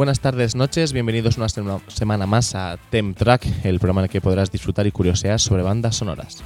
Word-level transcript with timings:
Buenas 0.00 0.20
tardes, 0.20 0.54
noches, 0.54 0.94
bienvenidos 0.94 1.36
una 1.36 1.50
sema- 1.50 1.82
semana 1.88 2.24
más 2.26 2.54
a 2.54 2.78
Tem 2.88 3.12
Track, 3.12 3.66
el 3.66 3.78
programa 3.78 4.00
en 4.00 4.04
el 4.04 4.10
que 4.10 4.22
podrás 4.22 4.50
disfrutar 4.50 4.86
y 4.86 4.92
curiosear 4.92 5.38
sobre 5.38 5.62
bandas 5.62 5.96
sonoras. 5.96 6.42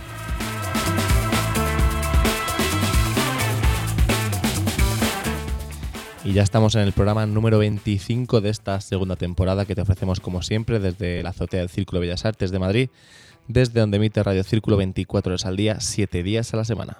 Y 6.25 6.32
ya 6.32 6.42
estamos 6.42 6.75
en 6.75 6.80
el 6.80 6.92
programa 6.92 7.27
número 7.27 7.58
25 7.60 8.41
de 8.41 8.48
esta 8.50 8.80
segunda 8.80 9.14
temporada 9.14 9.66
que 9.66 9.77
te 9.77 9.82
ofrecemos 9.82 10.19
como 10.19 10.42
siempre 10.42 10.80
desde 10.80 11.22
la 11.22 11.30
azotea 11.30 11.60
del 11.60 11.69
Círculo 11.69 12.00
Bellas 12.00 12.25
Artes 12.25 12.50
de 12.50 12.58
Madrid, 12.58 12.88
desde 13.47 13.78
donde 13.78 13.98
emite 13.98 14.20
Radio 14.25 14.42
Círculo 14.42 14.77
24 14.78 15.30
horas 15.30 15.47
al 15.47 15.56
día, 15.56 15.78
7 15.78 16.25
días 16.25 16.52
a 16.55 16.56
la 16.56 16.64
semana. 16.64 16.97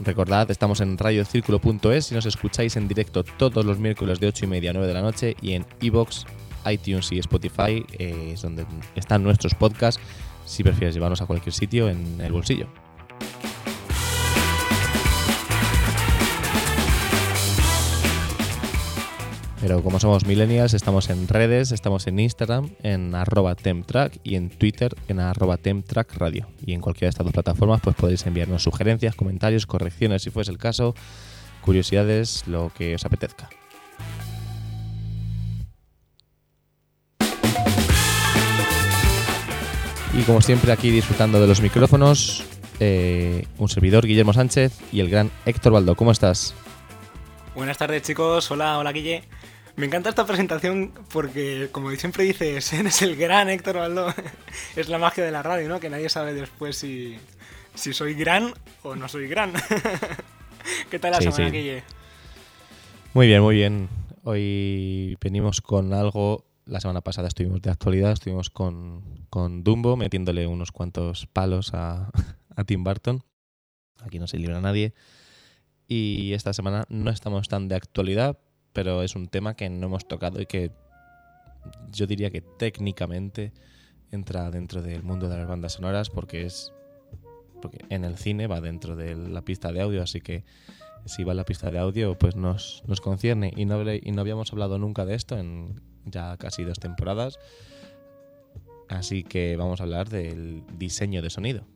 Recordad, 0.00 0.50
estamos 0.50 0.80
en 0.80 0.96
radiocírculo.es 0.96 2.12
y 2.12 2.14
nos 2.14 2.26
escucháis 2.26 2.76
en 2.76 2.86
directo 2.86 3.24
todos 3.24 3.64
los 3.64 3.78
miércoles 3.78 4.20
de 4.20 4.28
8 4.28 4.44
y 4.44 4.48
media 4.48 4.70
a 4.70 4.72
9 4.74 4.86
de 4.86 4.94
la 4.94 5.02
noche 5.02 5.36
y 5.42 5.54
en 5.54 5.66
iBox, 5.80 6.24
iTunes 6.66 7.10
y 7.10 7.18
Spotify, 7.18 7.84
eh, 7.98 8.30
es 8.34 8.42
donde 8.42 8.64
están 8.94 9.24
nuestros 9.24 9.54
podcasts, 9.54 10.00
si 10.44 10.62
prefieres 10.62 10.94
llevarnos 10.94 11.20
a 11.20 11.26
cualquier 11.26 11.52
sitio 11.52 11.88
en 11.88 12.20
el 12.20 12.32
bolsillo. 12.32 12.68
Pero 19.60 19.82
como 19.82 19.98
somos 19.98 20.24
millennials, 20.24 20.72
estamos 20.72 21.10
en 21.10 21.26
redes, 21.26 21.72
estamos 21.72 22.06
en 22.06 22.20
Instagram, 22.20 22.70
en 22.84 23.14
arroba 23.16 23.56
temtrack 23.56 24.20
y 24.22 24.36
en 24.36 24.50
Twitter 24.50 24.94
en 25.08 25.18
arroba 25.18 25.56
temtrack 25.56 26.14
radio. 26.14 26.46
Y 26.64 26.74
en 26.74 26.80
cualquiera 26.80 27.06
de 27.06 27.10
estas 27.10 27.24
dos 27.24 27.32
plataformas 27.32 27.80
pues 27.80 27.96
podéis 27.96 28.24
enviarnos 28.26 28.62
sugerencias, 28.62 29.16
comentarios, 29.16 29.66
correcciones 29.66 30.22
si 30.22 30.30
fuese 30.30 30.52
el 30.52 30.58
caso, 30.58 30.94
curiosidades, 31.62 32.46
lo 32.46 32.70
que 32.72 32.94
os 32.94 33.04
apetezca. 33.04 33.50
Y 40.16 40.22
como 40.22 40.40
siempre 40.40 40.72
aquí 40.72 40.90
disfrutando 40.90 41.40
de 41.40 41.46
los 41.46 41.60
micrófonos, 41.60 42.44
eh, 42.80 43.46
un 43.58 43.68
servidor, 43.68 44.06
Guillermo 44.06 44.32
Sánchez, 44.32 44.72
y 44.92 45.00
el 45.00 45.10
gran 45.10 45.30
Héctor 45.46 45.72
Baldo. 45.72 45.96
¿Cómo 45.96 46.12
estás? 46.12 46.54
Buenas 47.58 47.76
tardes 47.76 48.02
chicos, 48.02 48.48
hola, 48.52 48.78
hola 48.78 48.92
Guille. 48.92 49.24
Me 49.74 49.86
encanta 49.86 50.10
esta 50.10 50.24
presentación 50.24 50.92
porque, 51.12 51.70
como 51.72 51.90
siempre 51.90 52.22
dices, 52.22 52.72
eres 52.72 53.02
el 53.02 53.16
gran 53.16 53.48
Héctor 53.48 53.78
Baldó. 53.78 54.14
es 54.76 54.88
la 54.88 54.98
magia 54.98 55.24
de 55.24 55.32
la 55.32 55.42
radio, 55.42 55.68
¿no? 55.68 55.80
Que 55.80 55.90
nadie 55.90 56.08
sabe 56.08 56.34
después 56.34 56.76
si, 56.76 57.18
si 57.74 57.92
soy 57.92 58.14
gran 58.14 58.54
o 58.84 58.94
no 58.94 59.08
soy 59.08 59.26
gran. 59.26 59.52
¿Qué 60.90 61.00
tal 61.00 61.10
la 61.10 61.16
Sí, 61.18 61.32
semana, 61.32 61.46
sí. 61.50 61.56
Guille? 61.56 61.82
Muy 63.12 63.26
bien, 63.26 63.42
muy 63.42 63.56
bien. 63.56 63.88
Hoy 64.22 65.18
venimos 65.20 65.60
con 65.60 65.92
algo. 65.94 66.44
La 66.64 66.78
semana 66.80 67.00
pasada 67.00 67.26
estuvimos 67.26 67.60
de 67.60 67.70
actualidad, 67.70 68.12
estuvimos 68.12 68.50
con, 68.50 69.02
con 69.30 69.64
Dumbo 69.64 69.96
metiéndole 69.96 70.46
unos 70.46 70.70
cuantos 70.70 71.26
palos 71.26 71.74
a, 71.74 72.10
a 72.54 72.62
Tim 72.62 72.84
Burton. 72.84 73.24
Aquí 74.00 74.20
no 74.20 74.28
se 74.28 74.38
libra 74.38 74.60
nadie. 74.60 74.94
Y 75.88 76.34
esta 76.34 76.52
semana 76.52 76.84
no 76.90 77.10
estamos 77.10 77.48
tan 77.48 77.66
de 77.66 77.74
actualidad, 77.74 78.38
pero 78.74 79.02
es 79.02 79.16
un 79.16 79.28
tema 79.28 79.54
que 79.54 79.70
no 79.70 79.86
hemos 79.86 80.06
tocado 80.06 80.40
y 80.40 80.46
que 80.46 80.70
yo 81.90 82.06
diría 82.06 82.30
que 82.30 82.42
técnicamente 82.42 83.52
entra 84.12 84.50
dentro 84.50 84.82
del 84.82 85.02
mundo 85.02 85.28
de 85.28 85.38
las 85.38 85.48
bandas 85.48 85.72
sonoras 85.72 86.10
porque 86.10 86.44
es 86.44 86.72
porque 87.60 87.84
en 87.88 88.04
el 88.04 88.16
cine 88.16 88.46
va 88.46 88.60
dentro 88.60 88.94
de 88.94 89.16
la 89.16 89.42
pista 89.42 89.72
de 89.72 89.80
audio, 89.80 90.02
así 90.02 90.20
que 90.20 90.44
si 91.06 91.24
va 91.24 91.32
en 91.32 91.38
la 91.38 91.44
pista 91.44 91.70
de 91.70 91.78
audio, 91.78 92.16
pues 92.16 92.36
nos, 92.36 92.82
nos 92.86 93.00
concierne. 93.00 93.52
Y 93.56 93.64
no, 93.64 93.82
y 93.90 94.12
no 94.12 94.20
habíamos 94.20 94.52
hablado 94.52 94.78
nunca 94.78 95.04
de 95.04 95.14
esto 95.14 95.36
en 95.36 95.80
ya 96.04 96.36
casi 96.36 96.64
dos 96.64 96.78
temporadas. 96.78 97.38
Así 98.88 99.24
que 99.24 99.56
vamos 99.56 99.80
a 99.80 99.84
hablar 99.84 100.08
del 100.08 100.62
diseño 100.78 101.22
de 101.22 101.30
sonido. 101.30 101.66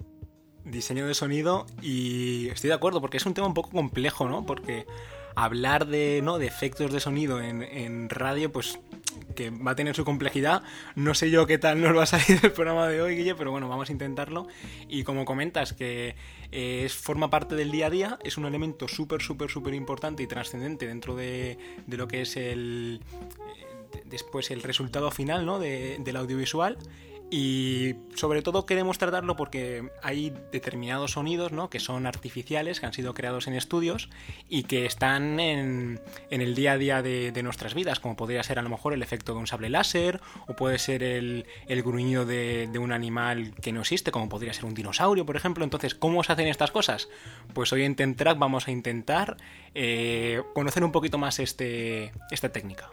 Diseño 0.64 1.06
de 1.06 1.14
sonido 1.14 1.66
y 1.82 2.48
estoy 2.48 2.68
de 2.68 2.74
acuerdo 2.74 3.00
porque 3.00 3.16
es 3.16 3.26
un 3.26 3.34
tema 3.34 3.46
un 3.48 3.54
poco 3.54 3.70
complejo, 3.70 4.28
¿no? 4.28 4.46
Porque 4.46 4.86
hablar 5.34 5.86
de, 5.86 6.20
¿no? 6.22 6.38
de 6.38 6.46
efectos 6.46 6.92
de 6.92 7.00
sonido 7.00 7.40
en, 7.40 7.62
en 7.62 8.08
radio, 8.10 8.52
pues 8.52 8.78
que 9.34 9.50
va 9.50 9.72
a 9.72 9.74
tener 9.74 9.96
su 9.96 10.04
complejidad. 10.04 10.62
No 10.94 11.14
sé 11.14 11.30
yo 11.30 11.46
qué 11.46 11.58
tal 11.58 11.80
nos 11.80 11.96
va 11.96 12.02
a 12.04 12.06
salir 12.06 12.38
el 12.42 12.52
programa 12.52 12.86
de 12.86 13.00
hoy, 13.02 13.16
Guille, 13.16 13.34
pero 13.34 13.50
bueno, 13.50 13.68
vamos 13.68 13.88
a 13.88 13.92
intentarlo. 13.92 14.46
Y 14.88 15.04
como 15.04 15.24
comentas, 15.24 15.72
que 15.72 16.14
eh, 16.52 16.88
forma 16.90 17.28
parte 17.30 17.54
del 17.56 17.70
día 17.70 17.86
a 17.86 17.90
día, 17.90 18.18
es 18.22 18.36
un 18.36 18.44
elemento 18.44 18.88
súper, 18.88 19.20
súper, 19.22 19.50
súper 19.50 19.74
importante 19.74 20.22
y 20.22 20.26
trascendente 20.26 20.86
dentro 20.86 21.16
de, 21.16 21.58
de 21.86 21.96
lo 21.96 22.06
que 22.08 22.22
es 22.22 22.36
el... 22.36 23.00
eh, 23.58 23.66
de- 23.92 24.02
después 24.04 24.50
el 24.50 24.62
resultado 24.62 25.10
final 25.10 25.44
¿no? 25.46 25.58
de- 25.58 25.96
del 26.00 26.16
audiovisual 26.16 26.76
y 27.32 27.94
sobre 28.14 28.42
todo 28.42 28.66
queremos 28.66 28.98
tratarlo 28.98 29.36
porque 29.36 29.88
hay 30.02 30.34
determinados 30.52 31.12
sonidos 31.12 31.50
¿no? 31.50 31.70
que 31.70 31.80
son 31.80 32.06
artificiales, 32.06 32.78
que 32.78 32.84
han 32.84 32.92
sido 32.92 33.14
creados 33.14 33.46
en 33.46 33.54
estudios 33.54 34.10
y 34.50 34.64
que 34.64 34.84
están 34.84 35.40
en, 35.40 35.98
el 36.28 36.54
día 36.54 36.72
a 36.72 36.76
día 36.76 37.00
de, 37.00 37.42
nuestras 37.42 37.72
vidas, 37.72 38.00
como 38.00 38.16
podría 38.16 38.42
ser 38.42 38.58
a 38.58 38.62
lo 38.62 38.68
mejor 38.68 38.92
el 38.92 39.02
efecto 39.02 39.32
de 39.32 39.38
un 39.38 39.46
sable 39.46 39.70
láser, 39.70 40.20
o 40.46 40.54
puede 40.54 40.78
ser 40.78 41.02
el, 41.02 41.46
el 41.68 41.82
gruñido 41.82 42.26
de, 42.26 42.68
de 42.70 42.78
un 42.78 42.92
animal 42.92 43.54
que 43.62 43.72
no 43.72 43.80
existe, 43.80 44.10
como 44.10 44.28
podría 44.28 44.52
ser 44.52 44.66
un 44.66 44.74
dinosaurio, 44.74 45.24
por 45.24 45.36
ejemplo. 45.36 45.64
Entonces, 45.64 45.94
¿cómo 45.94 46.22
se 46.22 46.34
hacen 46.34 46.48
estas 46.48 46.70
cosas? 46.70 47.08
Pues 47.54 47.72
hoy 47.72 47.84
en 47.84 47.96
Tentrack 47.96 48.38
vamos 48.38 48.68
a 48.68 48.72
intentar 48.72 49.38
eh, 49.74 50.42
conocer 50.54 50.84
un 50.84 50.92
poquito 50.92 51.16
más 51.16 51.38
este, 51.38 52.12
esta 52.30 52.50
técnica. 52.50 52.90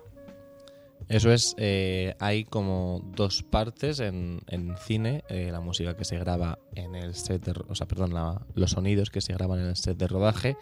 Eso 1.10 1.32
es, 1.32 1.56
eh, 1.58 2.16
hay 2.20 2.46
como 2.46 3.02
dos 3.16 3.42
partes 3.42 4.00
en, 4.00 4.42
en 4.48 4.78
cine, 4.78 5.24
eh, 5.28 5.50
la 5.52 5.60
música 5.60 5.98
que 5.98 6.06
se 6.06 6.20
graba 6.20 6.60
en 6.76 6.94
el 6.94 7.16
set 7.16 7.44
de, 7.46 7.54
o 7.68 7.74
sea, 7.74 7.88
perdón, 7.88 8.14
la- 8.14 8.46
los 8.54 8.72
sonidos 8.72 9.10
que 9.10 9.20
se 9.22 9.34
graban 9.34 9.60
en 9.60 9.66
el 9.66 9.76
set 9.76 9.98
de 9.98 10.08
rodaje, 10.08 10.56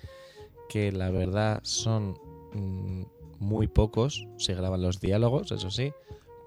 que 0.70 0.94
la 0.94 1.10
verdad 1.12 1.60
son 1.64 2.18
mm, 2.54 3.04
muy 3.40 3.68
pocos, 3.68 4.26
se 4.38 4.54
graban 4.56 4.82
los 4.82 5.02
diálogos, 5.02 5.52
eso 5.52 5.70
sí, 5.70 5.92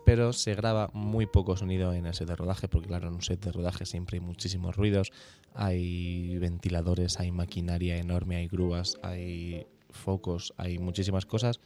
pero 0.06 0.32
se 0.32 0.54
graba 0.54 0.88
muy 0.94 1.26
poco 1.26 1.56
sonido 1.58 1.92
en 1.92 2.06
el 2.06 2.14
set 2.14 2.26
de 2.28 2.36
rodaje, 2.36 2.68
porque 2.68 2.88
claro, 2.88 3.08
en 3.08 3.14
un 3.14 3.22
set 3.22 3.44
de 3.44 3.52
rodaje 3.52 3.84
siempre 3.84 4.16
hay 4.16 4.20
muchísimos 4.24 4.76
ruidos, 4.76 5.12
hay 5.54 6.38
ventiladores, 6.38 7.20
hay 7.20 7.32
maquinaria 7.32 7.98
enorme, 7.98 8.36
hay 8.36 8.48
grúas, 8.48 8.96
hay 9.02 9.66
focos, 9.90 10.54
hay 10.56 10.78
muchísimas 10.78 11.26
cosas. 11.26 11.60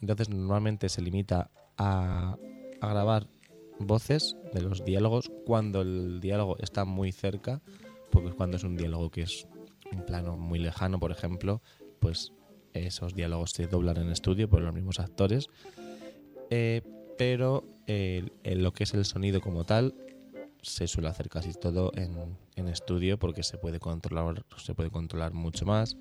Entonces 0.00 0.28
normalmente 0.28 0.88
se 0.88 1.02
limita 1.02 1.50
a, 1.76 2.36
grabar 2.80 3.28
voces 3.78 4.36
de 4.52 4.62
los 4.62 4.84
diálogos 4.84 5.30
cuando 5.46 5.82
el 5.82 6.20
diálogo 6.20 6.56
está 6.58 6.84
muy 6.84 7.12
cerca, 7.12 7.60
porque 8.10 8.32
cuando 8.32 8.56
es 8.56 8.64
un 8.64 8.76
diálogo 8.76 9.10
que 9.10 9.22
es 9.22 9.46
un 9.92 10.04
plano 10.04 10.36
muy 10.36 10.58
lejano, 10.58 10.98
por 10.98 11.10
ejemplo, 11.10 11.62
pues 12.00 12.32
esos 12.72 13.14
diálogos 13.14 13.52
se 13.52 13.66
doblan 13.66 13.96
en 13.96 14.10
estudio 14.10 14.48
por 14.48 14.60
los 14.60 14.74
mismos 14.74 15.00
actores. 15.00 15.48
Eh, 16.50 16.82
pero 17.18 17.64
eh, 17.86 18.24
lo 18.44 18.72
que 18.72 18.84
es 18.84 18.94
el 18.94 19.04
sonido 19.04 19.40
como 19.40 19.64
tal 19.64 19.94
se 20.62 20.86
suele 20.86 21.08
hacer 21.08 21.28
casi 21.28 21.52
todo 21.52 21.92
en, 21.94 22.36
en 22.56 22.68
estudio 22.68 23.18
porque 23.18 23.42
se 23.42 23.58
puede 23.58 23.80
controlar 23.80 24.44
se 24.56 24.74
puede 24.74 24.90
controlar 24.90 25.32
mucho 25.32 25.66
más 25.66 25.96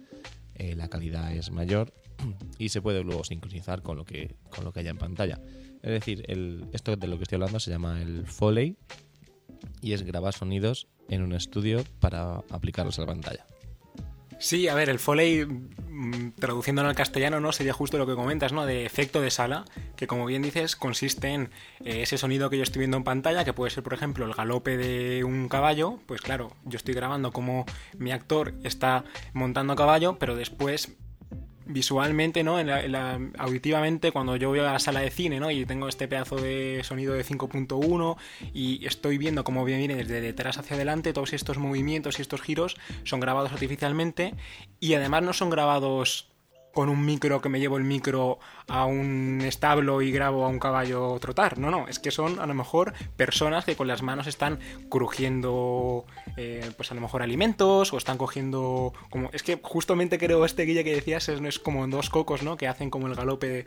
eh, 0.55 0.75
la 0.75 0.87
calidad 0.87 1.31
es 1.33 1.51
mayor 1.51 1.93
y 2.57 2.69
se 2.69 2.81
puede 2.81 3.03
luego 3.03 3.23
sincronizar 3.23 3.81
con 3.81 3.97
lo 3.97 4.05
que 4.05 4.35
con 4.49 4.63
lo 4.63 4.71
que 4.71 4.81
haya 4.81 4.91
en 4.91 4.97
pantalla 4.97 5.39
es 5.81 5.91
decir 5.91 6.23
el, 6.27 6.65
esto 6.73 6.95
de 6.95 7.07
lo 7.07 7.17
que 7.17 7.23
estoy 7.23 7.37
hablando 7.37 7.59
se 7.59 7.71
llama 7.71 8.01
el 8.01 8.25
foley 8.25 8.77
y 9.81 9.93
es 9.93 10.03
grabar 10.03 10.33
sonidos 10.33 10.87
en 11.09 11.21
un 11.21 11.33
estudio 11.33 11.83
para 11.99 12.43
aplicarlos 12.49 12.97
a 12.97 13.01
la 13.01 13.07
pantalla 13.07 13.45
Sí, 14.39 14.67
a 14.67 14.75
ver, 14.75 14.89
el 14.89 14.99
Foley, 14.99 15.45
mm, 15.45 16.33
traduciéndolo 16.39 16.89
al 16.89 16.95
castellano, 16.95 17.39
¿no? 17.39 17.51
Sería 17.51 17.73
justo 17.73 17.97
lo 17.97 18.05
que 18.05 18.13
comentas, 18.13 18.53
¿no? 18.53 18.67
De 18.67 18.85
efecto 18.85 19.19
de 19.19 19.31
sala, 19.31 19.65
que 19.95 20.05
como 20.05 20.27
bien 20.27 20.43
dices, 20.43 20.75
consiste 20.75 21.29
en 21.29 21.49
eh, 21.83 22.03
ese 22.03 22.19
sonido 22.19 22.49
que 22.51 22.57
yo 22.57 22.63
estoy 22.63 22.79
viendo 22.79 22.97
en 22.97 23.03
pantalla, 23.03 23.43
que 23.43 23.53
puede 23.53 23.71
ser, 23.71 23.83
por 23.83 23.95
ejemplo, 23.95 24.25
el 24.25 24.33
galope 24.33 24.77
de 24.77 25.23
un 25.23 25.49
caballo. 25.49 25.99
Pues 26.05 26.21
claro, 26.21 26.51
yo 26.65 26.77
estoy 26.77 26.93
grabando 26.93 27.31
como 27.31 27.65
mi 27.97 28.11
actor 28.11 28.53
está 28.63 29.05
montando 29.33 29.73
a 29.73 29.75
caballo, 29.75 30.17
pero 30.19 30.35
después 30.35 30.95
visualmente, 31.67 32.43
¿no? 32.43 32.59
En 32.59 32.67
la- 32.67 32.83
en 32.83 32.91
la- 32.91 33.19
auditivamente, 33.37 34.11
cuando 34.11 34.35
yo 34.35 34.49
voy 34.49 34.59
a 34.59 34.63
la 34.63 34.79
sala 34.79 35.01
de 35.01 35.11
cine, 35.11 35.39
¿no? 35.39 35.51
Y 35.51 35.65
tengo 35.65 35.87
este 35.87 36.07
pedazo 36.07 36.35
de 36.37 36.81
sonido 36.83 37.13
de 37.13 37.23
5.1 37.23 38.17
y 38.53 38.85
estoy 38.85 39.17
viendo 39.17 39.43
cómo 39.43 39.65
viene 39.65 39.95
desde 39.95 40.21
detrás 40.21 40.57
hacia 40.57 40.75
adelante, 40.75 41.13
todos 41.13 41.33
estos 41.33 41.57
movimientos 41.57 42.19
y 42.19 42.21
estos 42.21 42.41
giros 42.41 42.77
son 43.03 43.19
grabados 43.19 43.51
artificialmente 43.51 44.33
y 44.79 44.93
además 44.93 45.23
no 45.23 45.33
son 45.33 45.49
grabados 45.49 46.27
con 46.77 46.89
un 46.89 47.03
micro 47.03 47.41
que 47.41 47.49
me 47.49 47.59
llevo 47.59 47.77
el 47.77 47.83
micro 47.83 48.37
a 48.67 48.85
un 48.85 49.41
establo 49.41 50.03
y 50.03 50.11
grabo 50.11 50.45
a 50.45 50.47
un 50.47 50.59
caballo 50.59 51.17
trotar. 51.19 51.57
No, 51.57 51.71
no, 51.71 51.87
es 51.87 51.97
que 51.97 52.11
son 52.11 52.39
a 52.39 52.45
lo 52.45 52.53
mejor 52.53 52.93
personas 53.15 53.65
que 53.65 53.75
con 53.75 53.87
las 53.87 54.03
manos 54.03 54.27
están 54.27 54.59
crujiendo, 54.87 56.05
eh, 56.37 56.69
pues 56.77 56.91
a 56.91 56.93
lo 56.93 57.01
mejor 57.01 57.23
alimentos 57.23 57.91
o 57.93 57.97
están 57.97 58.19
cogiendo 58.19 58.93
como... 59.09 59.31
Es 59.33 59.41
que 59.41 59.59
justamente 59.59 60.19
creo 60.19 60.45
este 60.45 60.65
guille 60.65 60.83
que 60.83 60.93
decías 60.93 61.29
es, 61.29 61.41
es 61.41 61.57
como 61.57 61.87
dos 61.87 62.11
cocos, 62.11 62.43
¿no? 62.43 62.57
Que 62.57 62.67
hacen 62.67 62.91
como 62.91 63.07
el 63.07 63.15
galope 63.15 63.65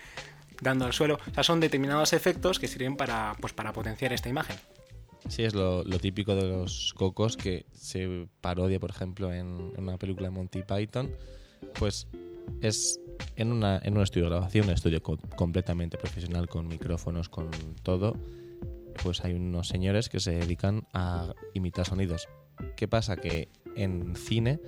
dando 0.60 0.84
al 0.84 0.92
suelo. 0.92 1.18
O 1.28 1.34
sea, 1.34 1.42
son 1.42 1.58
determinados 1.58 2.12
efectos 2.12 2.60
que 2.60 2.68
sirven 2.68 2.96
para, 2.96 3.34
pues, 3.40 3.52
para 3.52 3.72
potenciar 3.72 4.12
esta 4.12 4.28
imagen. 4.28 4.56
Sí, 5.28 5.42
es 5.42 5.52
lo, 5.52 5.82
típico 5.98 6.36
de 6.36 6.48
los 6.48 6.94
cocos 6.94 7.36
que 7.36 7.66
se 7.72 8.28
parodia, 8.40 8.78
por 8.78 8.90
ejemplo, 8.90 9.32
en, 9.32 9.72
en 9.76 9.82
una 9.82 9.98
película 9.98 10.28
de 10.28 10.30
Monty 10.30 10.62
Python. 10.62 11.10
Pues 11.74 12.06
es 12.60 13.00
en, 13.36 13.52
un 13.52 14.02
estudio 14.02 14.24
de 14.24 14.30
grabación, 14.30 14.66
un 14.66 14.74
estudio 14.74 15.02
co- 15.02 15.18
completamente 15.36 15.98
profesional, 15.98 16.48
con 16.48 16.68
micrófonos, 16.68 17.28
con 17.28 17.50
todo. 17.82 18.16
Pues 19.02 19.24
hay 19.24 19.34
unos 19.34 19.68
señores 19.68 20.08
que 20.08 20.20
se 20.20 20.32
dedican 20.32 20.86
a 20.92 21.32
imitar 21.54 21.86
sonidos. 21.86 22.28
¿Qué 22.76 22.88
pasa? 22.88 23.16
Que 23.16 23.48
en 23.76 24.14
cine 24.16 24.60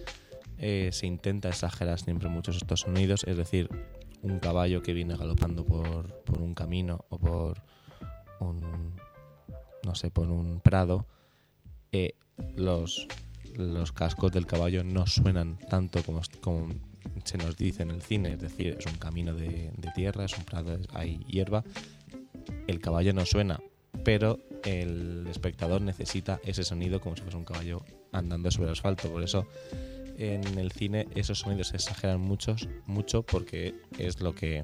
eh, 0.59 0.91
se 0.93 1.07
intenta 1.07 1.49
exagerar 1.49 1.99
siempre 1.99 2.29
muchos 2.29 2.57
estos 2.57 2.81
sonidos, 2.81 3.25
es 3.25 3.37
decir, 3.37 3.69
un 4.23 4.39
caballo 4.39 4.83
que 4.83 4.93
viene 4.93 5.17
galopando 5.17 5.65
por, 5.65 6.23
por 6.23 6.41
un 6.41 6.55
camino 6.55 7.05
o 7.11 7.19
por 7.19 7.63
un, 8.41 8.95
no 9.85 9.95
sé, 9.95 10.11
por 10.11 10.31
un 10.31 10.61
prado, 10.61 11.07
eh, 11.91 12.15
los, 12.57 13.09
cascos 13.93 14.33
del 14.33 14.47
caballo 14.47 14.85
no 14.85 15.07
suenan 15.07 15.59
tanto 15.69 16.03
como 16.03 16.21
se 17.25 17.39
nos 17.39 17.57
dice 17.57 17.83
en 17.83 17.91
el 17.91 18.03
cine, 18.03 18.33
es 18.35 18.41
decir, 18.41 18.77
es 18.79 18.87
un 18.87 18.97
camino 18.97 19.35
de, 19.35 19.71
tierra, 19.95 20.25
es 20.25 20.37
un 20.37 20.45
prado, 20.45 20.79
hay 20.93 21.19
hierba, 21.29 21.65
el 22.67 22.81
caballo 22.81 23.13
no 23.13 23.27
suena, 23.27 23.61
pero 24.05 24.39
el 24.65 25.27
espectador 25.29 25.83
necesita 25.83 26.41
ese 26.45 26.65
sonido 26.65 27.01
como 27.01 27.17
si 27.17 27.23
fuese 27.23 27.37
un 27.37 27.45
caballo 27.45 27.85
andando 28.13 28.51
sobre 28.51 28.69
el 28.69 28.73
asfalto, 28.73 29.11
por 29.11 29.23
eso 29.23 29.47
en 30.19 30.59
el 30.59 30.73
cine 30.73 31.09
esos 31.15 31.41
sonidos 31.41 31.69
se 31.69 31.77
exageran 31.77 32.21
muchos, 32.21 32.69
mucho 32.87 33.23
porque 33.23 33.75
es 33.99 34.21
lo 34.21 34.35
que 34.35 34.63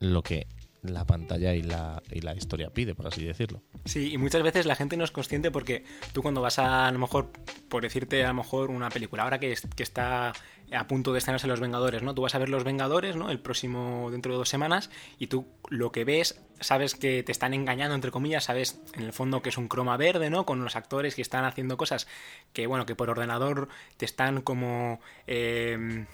lo 0.00 0.22
que 0.22 0.46
la 0.84 1.04
pantalla 1.06 1.54
y 1.54 1.62
la, 1.62 2.02
y 2.10 2.20
la 2.20 2.34
historia 2.34 2.70
pide, 2.70 2.94
por 2.94 3.06
así 3.06 3.24
decirlo. 3.24 3.62
Sí, 3.84 4.12
y 4.12 4.18
muchas 4.18 4.42
veces 4.42 4.66
la 4.66 4.76
gente 4.76 4.96
no 4.96 5.04
es 5.04 5.10
consciente 5.10 5.50
porque 5.50 5.84
tú 6.12 6.22
cuando 6.22 6.40
vas 6.40 6.58
a, 6.58 6.86
a 6.86 6.92
lo 6.92 6.98
mejor, 6.98 7.30
por 7.68 7.82
decirte 7.82 8.24
a 8.24 8.28
lo 8.28 8.34
mejor 8.34 8.70
una 8.70 8.90
película, 8.90 9.22
ahora 9.22 9.40
que, 9.40 9.54
que 9.76 9.82
está 9.82 10.32
a 10.72 10.86
punto 10.88 11.12
de 11.12 11.18
estrenarse 11.18 11.46
Los 11.46 11.60
Vengadores, 11.60 12.02
¿no? 12.02 12.14
Tú 12.14 12.22
vas 12.22 12.34
a 12.34 12.38
ver 12.38 12.48
Los 12.48 12.64
Vengadores, 12.64 13.16
¿no? 13.16 13.30
El 13.30 13.40
próximo, 13.40 14.10
dentro 14.10 14.32
de 14.32 14.38
dos 14.38 14.48
semanas, 14.48 14.90
y 15.18 15.26
tú 15.28 15.46
lo 15.68 15.92
que 15.92 16.04
ves, 16.04 16.40
sabes 16.60 16.94
que 16.94 17.22
te 17.22 17.32
están 17.32 17.54
engañando, 17.54 17.94
entre 17.94 18.10
comillas, 18.10 18.44
sabes 18.44 18.80
en 18.94 19.04
el 19.04 19.12
fondo 19.12 19.42
que 19.42 19.50
es 19.50 19.58
un 19.58 19.68
croma 19.68 19.96
verde, 19.96 20.30
¿no? 20.30 20.46
Con 20.46 20.62
los 20.64 20.76
actores 20.76 21.14
que 21.14 21.22
están 21.22 21.44
haciendo 21.44 21.76
cosas 21.76 22.06
que, 22.52 22.66
bueno, 22.66 22.86
que 22.86 22.94
por 22.94 23.10
ordenador 23.10 23.68
te 23.96 24.04
están 24.04 24.42
como... 24.42 25.00
eh, 25.26 26.06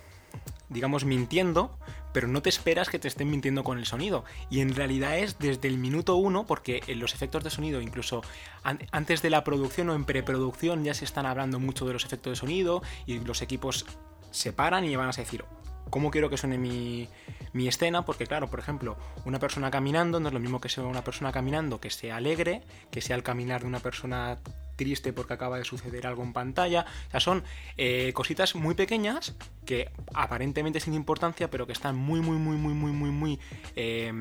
digamos, 0.69 1.05
mintiendo, 1.05 1.77
pero 2.13 2.29
no 2.29 2.43
te 2.43 2.49
esperas 2.49 2.89
que 2.89 2.99
te 2.99 3.09
estén 3.09 3.31
mintiendo 3.31 3.65
con 3.65 3.79
el 3.79 3.87
sonido. 3.87 4.25
Y 4.51 4.61
en 4.61 4.75
realidad 4.75 5.19
es 5.19 5.39
desde 5.39 5.69
el 5.69 5.79
minuto 5.79 6.17
uno, 6.17 6.47
porque 6.47 6.83
en 6.87 7.01
los 7.01 7.15
efectos 7.15 7.45
de 7.45 7.51
sonido, 7.51 7.81
incluso 7.81 8.23
an- 8.63 8.81
antes 8.93 9.23
de 9.23 9.31
la 9.31 9.45
producción 9.45 9.89
o 9.91 9.95
en 9.95 10.05
preproducción, 10.05 10.85
ya 10.85 10.95
se 10.95 11.05
están 11.05 11.27
hablando 11.27 11.59
mucho 11.59 11.87
de 11.87 11.93
los 11.93 12.05
efectos 12.05 12.33
de 12.33 12.37
sonido 12.37 12.83
y 13.07 13.19
los 13.21 13.43
equipos 13.43 13.87
se 14.31 14.53
paran 14.53 14.85
y 14.85 14.95
van 14.97 15.09
a 15.09 15.13
decir. 15.13 15.45
¿Cómo 15.89 16.13
quiero 16.13 16.31
que 16.31 16.37
suene 16.37 16.57
mi, 16.57 17.09
mi 17.53 17.67
escena? 17.67 18.05
Porque 18.05 18.25
claro, 18.25 18.49
por 18.49 18.61
ejemplo, 18.61 18.97
una 19.25 19.41
persona 19.41 19.73
caminando 19.73 20.21
no 20.21 20.29
es 20.29 20.35
lo 20.35 20.39
mismo 20.39 20.61
que 20.61 20.69
sea 20.69 20.85
una 20.85 21.03
persona 21.03 21.33
caminando 21.33 21.81
que 21.81 21.91
sea 21.91 22.17
alegre, 22.17 22.63
que 22.93 23.01
sea 23.01 23.17
el 23.17 23.25
caminar 23.25 23.63
de 23.63 23.67
una 23.67 23.81
persona 23.81 24.39
triste 24.81 25.13
porque 25.13 25.35
acaba 25.35 25.59
de 25.59 25.65
suceder 25.65 26.07
algo 26.07 26.23
en 26.23 26.33
pantalla. 26.33 26.87
O 27.09 27.11
sea, 27.11 27.21
son 27.21 27.45
eh, 27.77 28.13
cositas 28.15 28.55
muy 28.55 28.75
pequeñas 28.75 29.35
que 29.67 29.91
aparentemente 30.15 30.81
sin 30.81 30.95
importancia, 30.95 31.51
pero 31.51 31.67
que 31.67 31.73
están 31.75 31.97
muy, 31.97 32.21
muy, 32.21 32.39
muy, 32.39 32.57
muy, 32.57 32.73
muy, 32.75 32.93
muy, 32.93 33.11
muy 33.11 33.39
eh, 33.77 34.13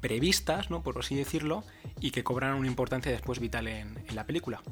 previstas, 0.00 0.70
¿no? 0.70 0.82
Por 0.82 0.98
así 0.98 1.14
decirlo, 1.14 1.62
y 2.00 2.10
que 2.10 2.24
cobran 2.24 2.54
una 2.54 2.66
importancia 2.68 3.12
después 3.12 3.38
vital 3.38 3.68
en, 3.68 3.98
en 4.08 4.14
la 4.16 4.24
película. 4.24 4.62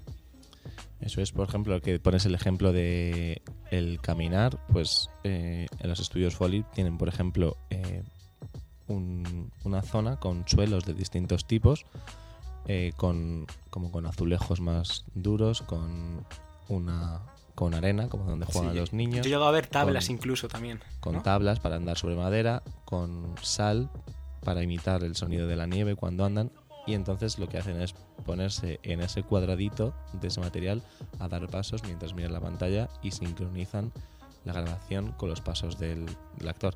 Eso 1.00 1.20
es, 1.20 1.30
por 1.32 1.46
ejemplo, 1.48 1.80
que 1.80 2.00
pones 2.00 2.26
el 2.26 2.34
ejemplo 2.34 2.72
de 2.72 3.40
el 3.70 4.00
caminar, 4.00 4.58
pues 4.72 5.10
eh, 5.24 5.66
en 5.78 5.88
los 5.88 6.00
estudios 6.00 6.34
Foley 6.34 6.64
tienen, 6.74 6.98
por 6.98 7.08
ejemplo, 7.08 7.56
eh, 7.70 8.02
un- 8.88 9.52
una 9.64 9.82
zona 9.82 10.16
con 10.16 10.48
suelos 10.48 10.84
de 10.86 10.94
distintos 10.94 11.46
tipos, 11.46 11.84
eh, 12.68 12.92
con 12.96 13.46
como 13.70 13.90
con 13.90 14.06
azulejos 14.06 14.60
más 14.60 15.04
duros, 15.14 15.62
con 15.62 16.24
una 16.68 17.20
con 17.54 17.74
arena, 17.74 18.08
como 18.08 18.24
donde 18.24 18.46
juegan 18.46 18.72
Sí, 18.72 18.78
los 18.78 18.92
niños. 18.92 19.16
Yo 19.16 19.20
he 19.22 19.24
llegado 19.24 19.46
a 19.46 19.50
ver 19.50 19.66
tablas 19.66 20.06
con- 20.06 20.14
incluso 20.14 20.46
también. 20.46 20.80
con 21.00 21.14
¿no? 21.16 21.22
tablas 21.22 21.58
para 21.58 21.74
andar 21.76 21.98
sobre 21.98 22.14
madera, 22.14 22.62
con 22.84 23.34
sal 23.42 23.90
para 24.44 24.62
imitar 24.62 25.02
el 25.02 25.16
sonido 25.16 25.48
de 25.48 25.56
la 25.56 25.66
nieve 25.66 25.96
cuando 25.96 26.24
andan. 26.24 26.52
Y 26.86 26.94
entonces 26.94 27.38
lo 27.38 27.48
que 27.48 27.58
hacen 27.58 27.80
es 27.82 27.94
ponerse 28.24 28.78
en 28.84 29.00
ese 29.00 29.22
cuadradito 29.24 29.92
de 30.12 30.28
ese 30.28 30.40
material 30.40 30.82
a 31.18 31.28
dar 31.28 31.46
pasos 31.48 31.82
mientras 31.82 32.14
miran 32.14 32.32
la 32.32 32.40
pantalla 32.40 32.88
y 33.02 33.10
sincronizan 33.10 33.92
la 34.44 34.52
grabación 34.54 35.12
con 35.12 35.28
los 35.28 35.40
pasos 35.40 35.78
del, 35.78 36.06
del 36.36 36.48
actor. 36.48 36.74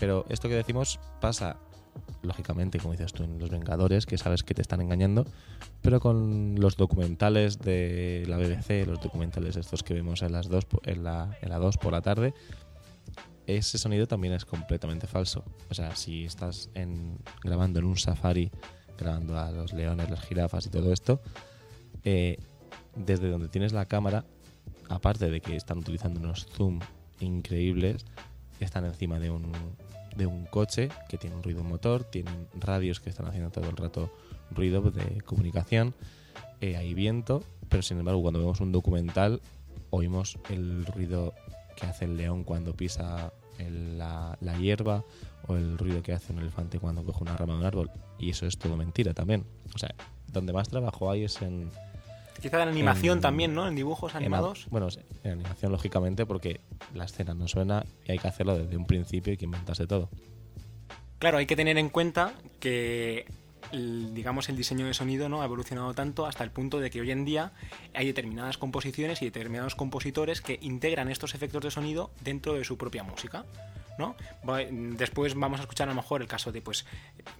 Pero 0.00 0.24
esto 0.28 0.48
que 0.48 0.54
decimos 0.54 1.00
pasa, 1.20 1.56
lógicamente, 2.22 2.78
como 2.78 2.92
dices 2.92 3.12
tú, 3.12 3.24
en 3.24 3.38
Los 3.38 3.50
Vengadores, 3.50 4.06
que 4.06 4.18
sabes 4.18 4.42
que 4.42 4.54
te 4.54 4.62
están 4.62 4.80
engañando, 4.80 5.26
pero 5.82 6.00
con 6.00 6.56
los 6.58 6.76
documentales 6.76 7.58
de 7.58 8.24
la 8.26 8.36
BBC, 8.36 8.86
los 8.86 9.00
documentales 9.00 9.56
estos 9.56 9.82
que 9.82 9.94
vemos 9.94 10.22
en 10.22 10.32
las 10.32 10.48
dos, 10.48 10.66
en 10.84 11.04
la, 11.04 11.36
en 11.40 11.50
la 11.50 11.58
2 11.58 11.78
por 11.78 11.92
la 11.92 12.02
tarde, 12.02 12.34
ese 13.46 13.78
sonido 13.78 14.06
también 14.06 14.34
es 14.34 14.44
completamente 14.44 15.06
falso. 15.06 15.44
O 15.70 15.74
sea, 15.74 15.94
si 15.94 16.24
estás 16.24 16.70
en, 16.74 17.18
grabando 17.42 17.78
en 17.78 17.84
un 17.84 17.96
safari, 17.96 18.50
grabando 18.98 19.38
a 19.38 19.50
los 19.52 19.72
leones, 19.72 20.10
las 20.10 20.20
jirafas 20.20 20.66
y 20.66 20.70
todo 20.70 20.92
esto, 20.92 21.20
eh, 22.04 22.38
desde 22.94 23.28
donde 23.28 23.48
tienes 23.48 23.72
la 23.72 23.86
cámara, 23.86 24.24
aparte 24.88 25.30
de 25.30 25.40
que 25.40 25.56
están 25.56 25.78
utilizando 25.78 26.20
unos 26.20 26.46
zoom 26.46 26.80
increíbles, 27.20 28.04
están 28.60 28.84
encima 28.84 29.18
de 29.18 29.30
un, 29.30 29.52
de 30.16 30.26
un 30.26 30.46
coche 30.46 30.88
que 31.08 31.18
tiene 31.18 31.36
un 31.36 31.42
ruido 31.42 31.62
motor, 31.62 32.04
tienen 32.04 32.48
radios 32.54 33.00
que 33.00 33.10
están 33.10 33.26
haciendo 33.26 33.50
todo 33.50 33.68
el 33.68 33.76
rato 33.76 34.10
ruido 34.50 34.80
de 34.82 35.20
comunicación, 35.22 35.94
eh, 36.60 36.76
hay 36.76 36.94
viento, 36.94 37.42
pero 37.68 37.82
sin 37.82 37.98
embargo 37.98 38.22
cuando 38.22 38.40
vemos 38.40 38.60
un 38.60 38.72
documental 38.72 39.40
oímos 39.90 40.38
el 40.50 40.86
ruido 40.86 41.34
que 41.76 41.86
hace 41.86 42.06
el 42.06 42.16
león 42.16 42.44
cuando 42.44 42.74
pisa 42.74 43.32
la, 43.58 44.36
la 44.40 44.58
hierba 44.58 45.04
o 45.48 45.56
el 45.56 45.78
ruido 45.78 46.02
que 46.02 46.12
hace 46.12 46.32
un 46.32 46.40
elefante 46.40 46.78
cuando 46.78 47.04
coge 47.04 47.22
una 47.22 47.36
rama 47.36 47.54
de 47.54 47.58
un 47.60 47.66
árbol. 47.66 47.90
Y 48.18 48.30
eso 48.30 48.46
es 48.46 48.58
todo 48.58 48.76
mentira 48.76 49.14
también. 49.14 49.44
O 49.74 49.78
sea, 49.78 49.94
donde 50.28 50.52
más 50.52 50.68
trabajo 50.68 51.10
hay 51.10 51.24
es 51.24 51.40
en... 51.42 51.70
Quizá 52.40 52.62
en 52.62 52.68
animación 52.68 53.18
En- 53.18 53.22
también, 53.22 53.54
¿no? 53.54 53.66
En 53.66 53.74
dibujos 53.74 54.14
animados. 54.14 54.66
bueno, 54.70 54.90
sí, 54.90 55.00
en 55.24 55.32
animación 55.32 55.72
lógicamente 55.72 56.26
porque 56.26 56.60
la 56.94 57.04
escena 57.04 57.34
no 57.34 57.48
suena 57.48 57.84
y 58.06 58.12
hay 58.12 58.18
que 58.18 58.28
hacerlo 58.28 58.56
desde 58.58 58.76
un 58.76 58.86
principio 58.86 59.32
y 59.32 59.36
que 59.36 59.44
inventarse 59.46 59.86
todo. 59.86 60.10
Claro, 61.18 61.38
hay 61.38 61.46
que 61.46 61.56
tener 61.56 61.78
en 61.78 61.88
cuenta 61.88 62.34
que 62.60 63.24
el- 63.72 64.14
digamos 64.14 64.48
el 64.48 64.56
diseño 64.56 64.86
de 64.86 64.94
sonido 64.94 65.28
no 65.28 65.40
ha 65.42 65.44
evolucionado 65.46 65.92
tanto 65.94 66.26
hasta 66.26 66.44
el 66.44 66.50
punto 66.50 66.78
de 66.78 66.90
que 66.90 67.00
hoy 67.00 67.10
en 67.10 67.24
día 67.24 67.52
hay 67.94 68.06
determinadas 68.06 68.58
composiciones 68.58 69.22
y 69.22 69.24
determinados 69.24 69.74
compositores 69.74 70.40
que 70.42 70.58
integran 70.60 71.10
estos 71.10 71.34
efectos 71.34 71.64
de 71.64 71.70
sonido 71.70 72.10
dentro 72.22 72.52
de 72.54 72.64
su 72.64 72.76
propia 72.76 73.02
música. 73.02 73.44
¿No? 73.98 74.16
Después 74.96 75.34
vamos 75.34 75.60
a 75.60 75.62
escuchar 75.62 75.88
a 75.88 75.92
lo 75.92 75.96
mejor 75.96 76.22
el 76.22 76.28
caso 76.28 76.52
de 76.52 76.62
pues 76.62 76.86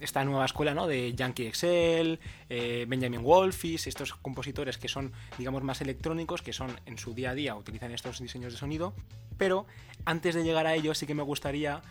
esta 0.00 0.24
nueva 0.24 0.44
escuela 0.44 0.74
¿no? 0.74 0.86
de 0.86 1.14
Yankee 1.14 1.46
Excel, 1.46 2.20
eh, 2.48 2.86
Benjamin 2.88 3.22
Wolfis, 3.22 3.86
estos 3.86 4.14
compositores 4.14 4.78
que 4.78 4.88
son 4.88 5.12
digamos 5.38 5.62
más 5.62 5.80
electrónicos, 5.80 6.42
que 6.42 6.52
son 6.52 6.78
en 6.86 6.98
su 6.98 7.14
día 7.14 7.30
a 7.30 7.34
día 7.34 7.54
utilizan 7.54 7.92
estos 7.92 8.20
diseños 8.20 8.52
de 8.52 8.58
sonido, 8.58 8.94
pero 9.38 9.66
antes 10.04 10.34
de 10.34 10.44
llegar 10.44 10.66
a 10.66 10.74
ellos 10.74 10.98
sí 10.98 11.06
que 11.06 11.14
me 11.14 11.22
gustaría 11.22 11.82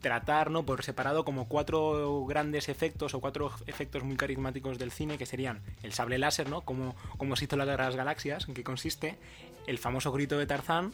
tratar 0.00 0.50
¿no? 0.50 0.64
por 0.64 0.84
separado 0.84 1.24
como 1.24 1.48
cuatro 1.48 2.24
grandes 2.26 2.68
efectos 2.68 3.14
o 3.14 3.20
cuatro 3.20 3.50
efectos 3.66 4.04
muy 4.04 4.16
carismáticos 4.16 4.78
del 4.78 4.92
cine 4.92 5.18
que 5.18 5.26
serían 5.26 5.62
el 5.82 5.92
sable 5.92 6.18
láser, 6.18 6.48
¿no? 6.48 6.60
como, 6.60 6.94
como 7.16 7.34
se 7.34 7.46
hizo 7.46 7.56
la 7.56 7.64
guerra 7.64 7.84
de 7.84 7.90
las 7.90 7.96
galaxias, 7.96 8.46
en 8.48 8.54
qué 8.54 8.62
consiste, 8.62 9.18
el 9.66 9.78
famoso 9.78 10.12
grito 10.12 10.38
de 10.38 10.46
Tarzán, 10.46 10.92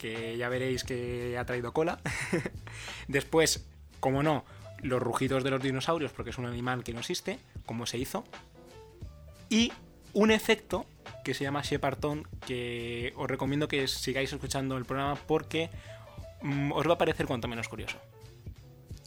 que 0.00 0.36
ya 0.36 0.48
veréis 0.48 0.84
que 0.84 1.36
ha 1.38 1.44
traído 1.44 1.72
cola. 1.72 2.00
Después, 3.08 3.66
como 4.00 4.22
no, 4.22 4.44
los 4.82 5.02
rugidos 5.02 5.44
de 5.44 5.50
los 5.50 5.62
dinosaurios, 5.62 6.12
porque 6.12 6.30
es 6.30 6.38
un 6.38 6.46
animal 6.46 6.82
que 6.82 6.92
no 6.92 7.00
existe, 7.00 7.38
como 7.66 7.86
se 7.86 7.98
hizo. 7.98 8.24
Y 9.48 9.72
un 10.14 10.30
efecto 10.30 10.86
que 11.24 11.34
se 11.34 11.44
llama 11.44 11.62
Shepardton, 11.62 12.26
que 12.46 13.12
os 13.16 13.28
recomiendo 13.28 13.68
que 13.68 13.86
sigáis 13.88 14.32
escuchando 14.32 14.76
el 14.76 14.84
programa 14.84 15.16
porque 15.26 15.70
mm, 16.42 16.72
os 16.72 16.88
va 16.88 16.94
a 16.94 16.98
parecer 16.98 17.26
cuanto 17.26 17.46
menos 17.48 17.68
curioso. 17.68 17.98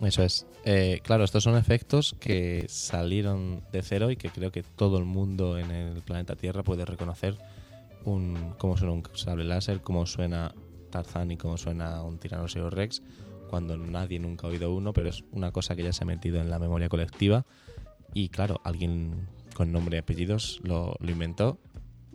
Eso 0.01 0.23
es. 0.23 0.45
Eh, 0.65 0.99
claro, 1.03 1.23
estos 1.23 1.43
son 1.43 1.55
efectos 1.55 2.15
que 2.19 2.65
salieron 2.67 3.63
de 3.71 3.81
cero 3.81 4.11
y 4.11 4.17
que 4.17 4.29
creo 4.29 4.51
que 4.51 4.63
todo 4.63 4.97
el 4.97 5.05
mundo 5.05 5.57
en 5.57 5.71
el 5.71 6.01
planeta 6.01 6.35
Tierra 6.35 6.63
puede 6.63 6.85
reconocer 6.85 7.37
un, 8.03 8.53
cómo 8.57 8.75
suena 8.75 8.93
un 8.93 9.03
sable 9.13 9.43
láser, 9.43 9.81
cómo 9.81 10.05
suena 10.05 10.53
Tarzán 10.93 11.31
y 11.31 11.37
cómo 11.37 11.57
suena 11.57 12.03
un 12.03 12.19
Tiranosaurio 12.19 12.69
Rex, 12.69 13.01
cuando 13.49 13.75
nadie 13.77 14.19
nunca 14.19 14.45
ha 14.45 14.51
oído 14.51 14.73
uno, 14.73 14.93
pero 14.93 15.09
es 15.09 15.23
una 15.31 15.51
cosa 15.51 15.75
que 15.75 15.83
ya 15.83 15.91
se 15.91 16.03
ha 16.03 16.07
metido 16.07 16.39
en 16.39 16.49
la 16.49 16.59
memoria 16.59 16.87
colectiva. 16.87 17.45
Y 18.13 18.29
claro, 18.29 18.61
alguien 18.63 19.27
con 19.55 19.71
nombre 19.71 19.97
y 19.97 19.99
apellidos 19.99 20.61
lo, 20.63 20.95
inventó. 21.01 21.57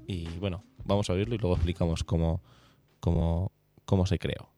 Y 0.06 0.28
bueno, 0.38 0.62
vamos 0.84 1.10
a 1.10 1.12
oírlo 1.12 1.34
y 1.34 1.38
luego 1.38 1.56
explicamos 1.56 2.04
cómo, 2.04 2.40
cómo, 3.00 3.50
cómo 3.84 4.06
se 4.06 4.18
creó. 4.18 4.48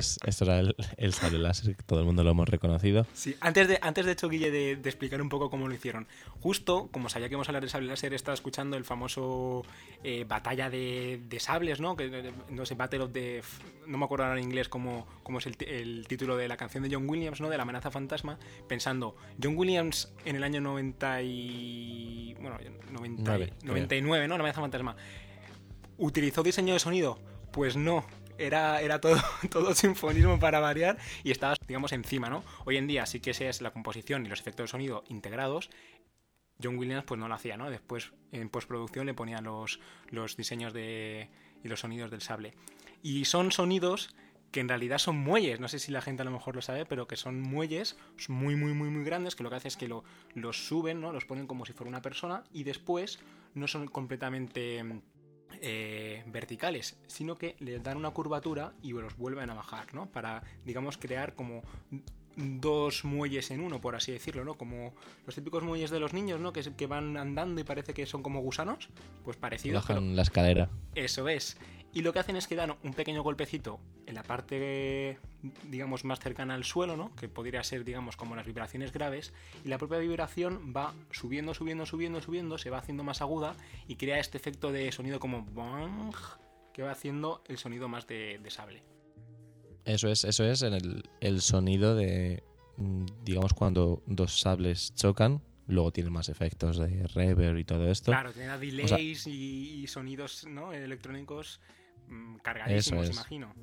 Pues 0.00 0.18
esto 0.26 0.44
era 0.44 0.60
el, 0.60 0.74
el 0.96 1.12
sable 1.12 1.38
láser, 1.38 1.76
que 1.76 1.82
todo 1.82 2.00
el 2.00 2.06
mundo 2.06 2.24
lo 2.24 2.30
hemos 2.30 2.48
reconocido. 2.48 3.06
Sí, 3.14 3.36
antes 3.40 3.68
de, 3.68 3.78
antes 3.82 4.04
de 4.06 4.12
hecho, 4.12 4.28
Guille, 4.28 4.50
de, 4.50 4.76
de 4.76 4.88
explicar 4.88 5.20
un 5.22 5.28
poco 5.28 5.50
cómo 5.50 5.68
lo 5.68 5.74
hicieron. 5.74 6.06
Justo, 6.40 6.88
como 6.90 7.08
sabía 7.08 7.28
que 7.28 7.34
íbamos 7.34 7.48
a 7.48 7.50
hablar 7.50 7.62
de 7.62 7.68
sable 7.68 7.88
láser, 7.88 8.14
estaba 8.14 8.34
escuchando 8.34 8.76
el 8.76 8.84
famoso 8.84 9.64
eh, 10.02 10.24
batalla 10.28 10.70
de, 10.70 11.20
de 11.28 11.40
sables, 11.40 11.80
¿no? 11.80 11.96
Que, 11.96 12.06
eh, 12.06 12.32
no 12.50 12.66
sé, 12.66 12.74
Battle 12.74 13.00
of 13.00 13.12
the... 13.12 13.42
No 13.86 13.98
me 13.98 14.04
acuerdo 14.04 14.24
ahora 14.26 14.38
en 14.38 14.44
inglés 14.44 14.68
cómo, 14.68 15.06
cómo 15.22 15.38
es 15.38 15.46
el, 15.46 15.56
el 15.66 16.06
título 16.06 16.36
de 16.36 16.46
la 16.48 16.56
canción 16.56 16.82
de 16.84 16.94
John 16.94 17.08
Williams, 17.08 17.40
¿no? 17.40 17.48
De 17.48 17.56
la 17.56 17.64
amenaza 17.64 17.90
fantasma. 17.90 18.38
Pensando, 18.68 19.16
John 19.42 19.56
Williams 19.56 20.12
en 20.24 20.36
el 20.36 20.44
año 20.44 20.60
90 20.60 21.22
y... 21.22 22.34
Bueno, 22.40 22.58
90, 22.92 23.20
y- 23.20 23.24
Nueve, 23.24 23.46
creo. 23.58 23.68
99, 23.72 24.28
¿no? 24.28 24.34
La 24.36 24.40
amenaza 24.42 24.60
fantasma. 24.60 24.96
¿Utilizó 25.98 26.42
diseño 26.42 26.72
de 26.72 26.78
sonido? 26.80 27.18
Pues 27.52 27.76
no. 27.76 28.04
Era, 28.40 28.80
era 28.80 29.00
todo, 29.00 29.20
todo 29.50 29.74
sinfonismo 29.74 30.38
para 30.38 30.60
variar 30.60 30.98
y 31.22 31.30
estaba, 31.30 31.54
digamos, 31.68 31.92
encima, 31.92 32.30
¿no? 32.30 32.42
Hoy 32.64 32.76
en 32.78 32.86
día 32.86 33.06
sí 33.06 33.20
que 33.20 33.30
esa 33.30 33.44
es 33.44 33.60
la 33.60 33.70
composición 33.70 34.24
y 34.24 34.28
los 34.28 34.40
efectos 34.40 34.64
de 34.64 34.68
sonido 34.68 35.04
integrados. 35.08 35.70
John 36.62 36.76
Williams 36.76 37.04
pues 37.04 37.18
no 37.18 37.28
lo 37.28 37.34
hacía, 37.34 37.56
¿no? 37.56 37.70
Después 37.70 38.12
en 38.32 38.48
postproducción 38.48 39.06
le 39.06 39.14
ponía 39.14 39.40
los, 39.40 39.80
los 40.10 40.36
diseños 40.36 40.72
de, 40.72 41.28
y 41.62 41.68
los 41.68 41.80
sonidos 41.80 42.10
del 42.10 42.22
sable. 42.22 42.54
Y 43.02 43.24
son 43.24 43.52
sonidos 43.52 44.14
que 44.50 44.60
en 44.60 44.68
realidad 44.68 44.98
son 44.98 45.16
muelles, 45.16 45.60
no 45.60 45.68
sé 45.68 45.78
si 45.78 45.92
la 45.92 46.02
gente 46.02 46.22
a 46.22 46.24
lo 46.24 46.32
mejor 46.32 46.56
lo 46.56 46.62
sabe, 46.62 46.84
pero 46.84 47.06
que 47.06 47.16
son 47.16 47.40
muelles 47.40 47.96
muy, 48.28 48.56
muy, 48.56 48.72
muy, 48.74 48.90
muy 48.90 49.04
grandes, 49.04 49.36
que 49.36 49.44
lo 49.44 49.50
que 49.50 49.56
hace 49.56 49.68
es 49.68 49.76
que 49.76 49.86
lo, 49.86 50.02
los 50.34 50.66
suben, 50.66 51.00
¿no? 51.00 51.12
Los 51.12 51.24
ponen 51.24 51.46
como 51.46 51.64
si 51.66 51.72
fuera 51.72 51.88
una 51.88 52.02
persona 52.02 52.42
y 52.52 52.64
después 52.64 53.20
no 53.54 53.68
son 53.68 53.86
completamente 53.86 54.82
eh, 55.60 56.22
verticales, 56.26 56.96
sino 57.06 57.36
que 57.36 57.56
les 57.58 57.82
dan 57.82 57.96
una 57.96 58.10
curvatura 58.10 58.72
y 58.82 58.92
los 58.92 59.16
vuelven 59.16 59.50
a 59.50 59.54
bajar, 59.54 59.92
¿no? 59.94 60.06
Para, 60.10 60.42
digamos, 60.64 60.96
crear 60.98 61.34
como 61.34 61.62
dos 62.36 63.04
muelles 63.04 63.50
en 63.50 63.60
uno, 63.60 63.80
por 63.80 63.96
así 63.96 64.12
decirlo, 64.12 64.44
¿no? 64.44 64.54
Como 64.54 64.94
los 65.26 65.34
típicos 65.34 65.62
muelles 65.62 65.90
de 65.90 66.00
los 66.00 66.12
niños, 66.14 66.40
¿no? 66.40 66.52
Que, 66.52 66.62
que 66.76 66.86
van 66.86 67.16
andando 67.16 67.60
y 67.60 67.64
parece 67.64 67.92
que 67.92 68.06
son 68.06 68.22
como 68.22 68.40
gusanos, 68.40 68.88
pues 69.24 69.36
parecido. 69.36 69.80
pero- 69.86 70.00
Bajan 70.00 70.16
la 70.16 70.22
escalera. 70.22 70.70
eso 70.94 71.28
es. 71.28 71.58
Y 71.92 72.02
lo 72.02 72.12
que 72.12 72.20
hacen 72.20 72.36
es 72.36 72.46
que 72.46 72.54
dan 72.54 72.76
un 72.84 72.94
pequeño 72.94 73.22
golpecito 73.22 73.80
en 74.06 74.14
la 74.14 74.22
parte, 74.22 75.18
digamos, 75.68 76.04
más 76.04 76.20
cercana 76.20 76.54
al 76.54 76.64
suelo, 76.64 76.96
¿no? 76.96 77.14
Que 77.16 77.28
podría 77.28 77.64
ser, 77.64 77.84
digamos, 77.84 78.16
como 78.16 78.36
las 78.36 78.46
vibraciones 78.46 78.92
graves. 78.92 79.32
Y 79.64 79.68
la 79.68 79.78
propia 79.78 79.98
vibración 79.98 80.72
va 80.76 80.94
subiendo, 81.10 81.52
subiendo, 81.52 81.86
subiendo, 81.86 82.20
subiendo, 82.20 82.58
se 82.58 82.70
va 82.70 82.78
haciendo 82.78 83.02
más 83.02 83.20
aguda 83.20 83.56
y 83.88 83.96
crea 83.96 84.20
este 84.20 84.38
efecto 84.38 84.70
de 84.70 84.92
sonido 84.92 85.18
como 85.18 85.44
bang, 85.44 86.14
que 86.72 86.82
va 86.82 86.92
haciendo 86.92 87.42
el 87.48 87.58
sonido 87.58 87.88
más 87.88 88.06
de, 88.06 88.38
de 88.40 88.50
sable. 88.50 88.84
Eso 89.84 90.08
es, 90.08 90.24
eso 90.24 90.44
es 90.44 90.62
el, 90.62 91.02
el 91.20 91.40
sonido 91.40 91.96
de, 91.96 92.44
mm, 92.76 93.06
digamos, 93.24 93.52
cuando 93.52 94.04
dos 94.06 94.38
sables 94.38 94.94
chocan, 94.94 95.42
luego 95.66 95.90
tiene 95.92 96.10
más 96.10 96.28
efectos 96.28 96.78
de 96.78 97.06
reverb 97.08 97.58
y 97.58 97.64
todo 97.64 97.90
esto. 97.90 98.12
Claro, 98.12 98.32
tiene 98.32 98.56
delays 98.58 99.26
y, 99.26 99.82
y 99.82 99.86
sonidos 99.88 100.46
¿no? 100.46 100.72
electrónicos 100.72 101.60
mm, 102.10 102.36
cargadísimos, 102.42 103.04
Eso 103.04 103.10
es. 103.12 103.16
imagino. 103.16 103.54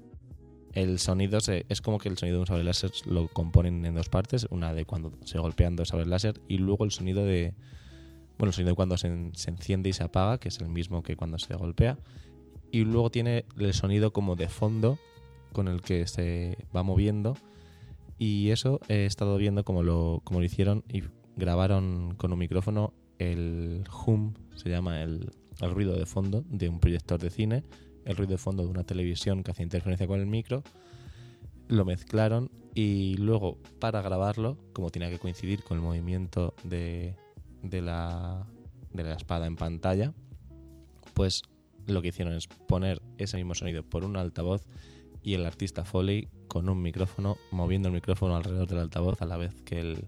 El 0.74 1.00
sonido 1.00 1.39
se- 1.39 1.66
es 1.70 1.82
como 1.82 1.98
que 1.98 2.08
el 2.10 2.18
sonido 2.18 2.38
de 2.38 2.42
un 2.42 2.48
sable 2.48 2.63
láser 2.63 2.92
lo 3.06 3.27
componen 3.30 3.86
en 3.86 3.96
dos 3.96 4.10
partes, 4.10 4.48
una 4.51 4.74
de 4.74 4.86
cuando 4.86 5.12
se 5.25 5.39
golpean 5.39 5.75
dos 5.75 5.89
sables 5.89 6.08
láser 6.08 6.39
y 6.48 6.58
luego 6.60 6.84
el 6.86 6.92
sonido 6.92 7.25
de, 7.25 7.54
bueno, 8.38 8.50
el 8.50 8.54
sonido 8.54 8.72
de 8.72 8.75
cuando 8.75 8.98
se, 8.98 9.08
en- 9.08 9.32
se 9.36 9.50
enciende 9.50 9.89
y 9.89 9.94
se 9.94 10.04
apaga, 10.04 10.38
que 10.39 10.50
es 10.50 10.60
el 10.60 10.70
mismo 10.70 11.01
que 11.04 11.16
cuando 11.16 11.39
se 11.39 11.56
golpea, 11.56 11.98
y 12.72 12.84
luego 12.84 13.10
tiene 13.10 13.46
el 13.58 13.74
sonido 13.74 14.12
como 14.13 14.36
de 14.36 14.50
fondo 14.50 15.00
con 15.54 15.68
el 15.68 15.82
que 15.82 16.06
se 16.06 16.58
va 16.75 16.84
moviendo 16.84 17.36
y 18.20 18.50
eso 18.50 18.80
he 18.89 19.06
estado 19.06 19.38
viendo 19.38 19.63
como 19.63 19.82
lo, 19.84 20.22
como 20.24 20.39
lo 20.39 20.46
hicieron 20.46 20.84
y 20.92 21.04
grabaron 21.38 22.13
con 22.18 22.34
un 22.34 22.39
micrófono 22.39 22.94
el 23.20 23.84
hum, 24.06 24.34
se 24.56 24.70
llama 24.70 25.01
el, 25.01 25.32
el 25.62 25.72
ruido 25.74 25.96
de 25.96 26.06
fondo 26.06 26.44
de 26.50 26.68
un 26.70 26.80
proyector 26.80 27.20
de 27.20 27.30
cine, 27.30 27.63
el 28.08 28.16
ruido 28.16 28.32
de 28.32 28.38
fondo 28.38 28.64
de 28.64 28.70
una 28.70 28.84
televisión 28.84 29.44
que 29.44 29.52
hace 29.52 29.64
interferencia 29.64 30.08
con 30.08 30.20
el 30.20 30.26
micro, 30.26 30.64
lo 31.68 31.84
mezclaron 31.86 32.50
y 32.74 33.18
luego 33.18 33.58
para 33.80 34.02
grabarlo, 34.02 34.58
como 34.74 34.90
tenía 34.90 35.10
que 35.10 35.20
coincidir 35.20 35.64
con 35.64 35.78
el 35.78 35.84
movimiento 35.84 36.54
de, 36.64 37.16
de, 37.62 37.82
la, 37.82 38.48
de 38.94 39.04
la 39.04 39.14
espada 39.14 39.46
en 39.46 39.58
pantalla, 39.58 40.14
pues 41.14 41.44
lo 41.86 42.02
que 42.02 42.10
hicieron 42.10 42.34
es 42.34 42.48
poner 42.48 43.02
ese 43.18 43.38
mismo 43.38 43.56
sonido 43.56 43.84
por 43.84 44.06
un 44.06 44.16
altavoz 44.16 44.66
y 45.22 45.34
el 45.34 45.46
artista 45.46 45.84
Foley 45.84 46.30
con 46.48 46.70
un 46.70 46.82
micrófono, 46.82 47.38
moviendo 47.52 47.90
el 47.90 47.96
micrófono 47.96 48.38
alrededor 48.38 48.68
del 48.68 48.80
altavoz 48.80 49.22
a 49.22 49.26
la 49.26 49.36
vez 49.36 49.62
que 49.64 49.80
el, 49.80 50.08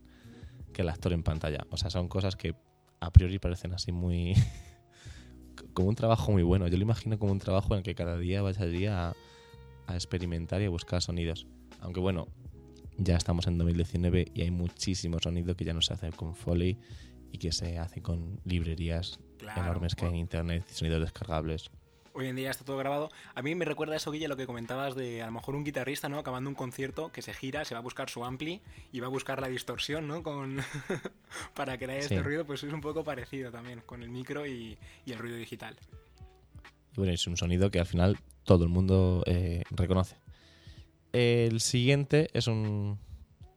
que 0.71 0.83
el 0.83 0.89
actor 0.89 1.11
en 1.11 1.23
pantalla. 1.23 1.65
O 1.69 1.77
sea, 1.77 1.89
son 1.89 2.07
cosas 2.07 2.37
que 2.37 2.55
a 3.01 3.11
priori 3.11 3.39
parecen 3.39 3.73
así 3.73 3.91
muy... 3.91 4.35
como 5.79 5.89
un 5.89 5.95
trabajo 5.95 6.33
muy 6.33 6.43
bueno. 6.43 6.67
Yo 6.67 6.75
lo 6.75 6.83
imagino 6.83 7.17
como 7.17 7.31
un 7.31 7.39
trabajo 7.39 7.73
en 7.73 7.77
el 7.77 7.83
que 7.83 7.95
cada 7.95 8.17
día 8.17 8.41
vas 8.41 8.59
allí 8.59 8.85
a, 8.85 9.15
a 9.87 9.93
experimentar 9.93 10.61
y 10.61 10.65
a 10.65 10.69
buscar 10.69 11.01
sonidos. 11.01 11.47
Aunque 11.79 12.01
bueno, 12.01 12.27
ya 12.97 13.15
estamos 13.15 13.47
en 13.47 13.57
2019 13.57 14.27
y 14.33 14.41
hay 14.41 14.51
muchísimo 14.51 15.19
sonido 15.19 15.55
que 15.55 15.63
ya 15.63 15.73
no 15.73 15.81
se 15.81 15.93
hace 15.93 16.11
con 16.11 16.35
Foley 16.35 16.77
y 17.31 17.37
que 17.37 17.53
se 17.53 17.79
hace 17.79 18.01
con 18.01 18.41
librerías 18.43 19.21
Claro, 19.37 19.61
enormes 19.61 19.95
que 19.95 20.03
hay 20.03 20.11
en 20.11 20.17
internet 20.17 20.65
y 20.69 20.73
sonidos 20.73 20.99
descargables. 20.99 21.71
Hoy 22.13 22.27
en 22.27 22.35
día 22.35 22.51
está 22.51 22.65
todo 22.65 22.77
grabado. 22.77 23.09
A 23.35 23.41
mí 23.41 23.53
me 23.55 23.65
recuerda 23.65 23.95
eso, 23.95 24.11
Guille, 24.11 24.27
lo 24.27 24.35
que 24.37 24.45
comentabas 24.45 24.95
de 24.95 25.21
a 25.21 25.25
lo 25.27 25.31
mejor 25.31 25.55
un 25.55 25.63
guitarrista, 25.63 26.09
¿no? 26.09 26.17
Acabando 26.19 26.49
un 26.49 26.55
concierto 26.55 27.11
que 27.11 27.21
se 27.21 27.33
gira, 27.33 27.65
se 27.65 27.75
va 27.75 27.79
a 27.79 27.83
buscar 27.83 28.09
su 28.09 28.23
ampli 28.25 28.61
y 28.91 28.99
va 28.99 29.07
a 29.07 29.09
buscar 29.09 29.39
la 29.41 29.47
distorsión, 29.47 30.07
¿no? 30.07 30.23
Con... 30.23 30.59
para 31.53 31.77
crear 31.77 31.99
este 31.99 32.15
Sí. 32.17 32.21
ruido, 32.21 32.45
pues 32.45 32.63
es 32.63 32.73
un 32.73 32.81
poco 32.81 33.03
parecido 33.03 33.51
también 33.51 33.81
con 33.85 34.03
el 34.03 34.09
micro 34.09 34.45
y, 34.45 34.77
y 35.05 35.11
el 35.11 35.19
ruido 35.19 35.37
digital. 35.37 35.77
Bueno, 36.95 37.13
es 37.13 37.25
un 37.27 37.37
sonido 37.37 37.69
que 37.71 37.79
al 37.79 37.85
final 37.85 38.17
todo 38.43 38.63
el 38.63 38.69
mundo 38.69 39.23
eh, 39.27 39.63
reconoce. 39.71 40.15
El 41.13 41.61
siguiente 41.61 42.29
es 42.33 42.47
un, 42.47 42.99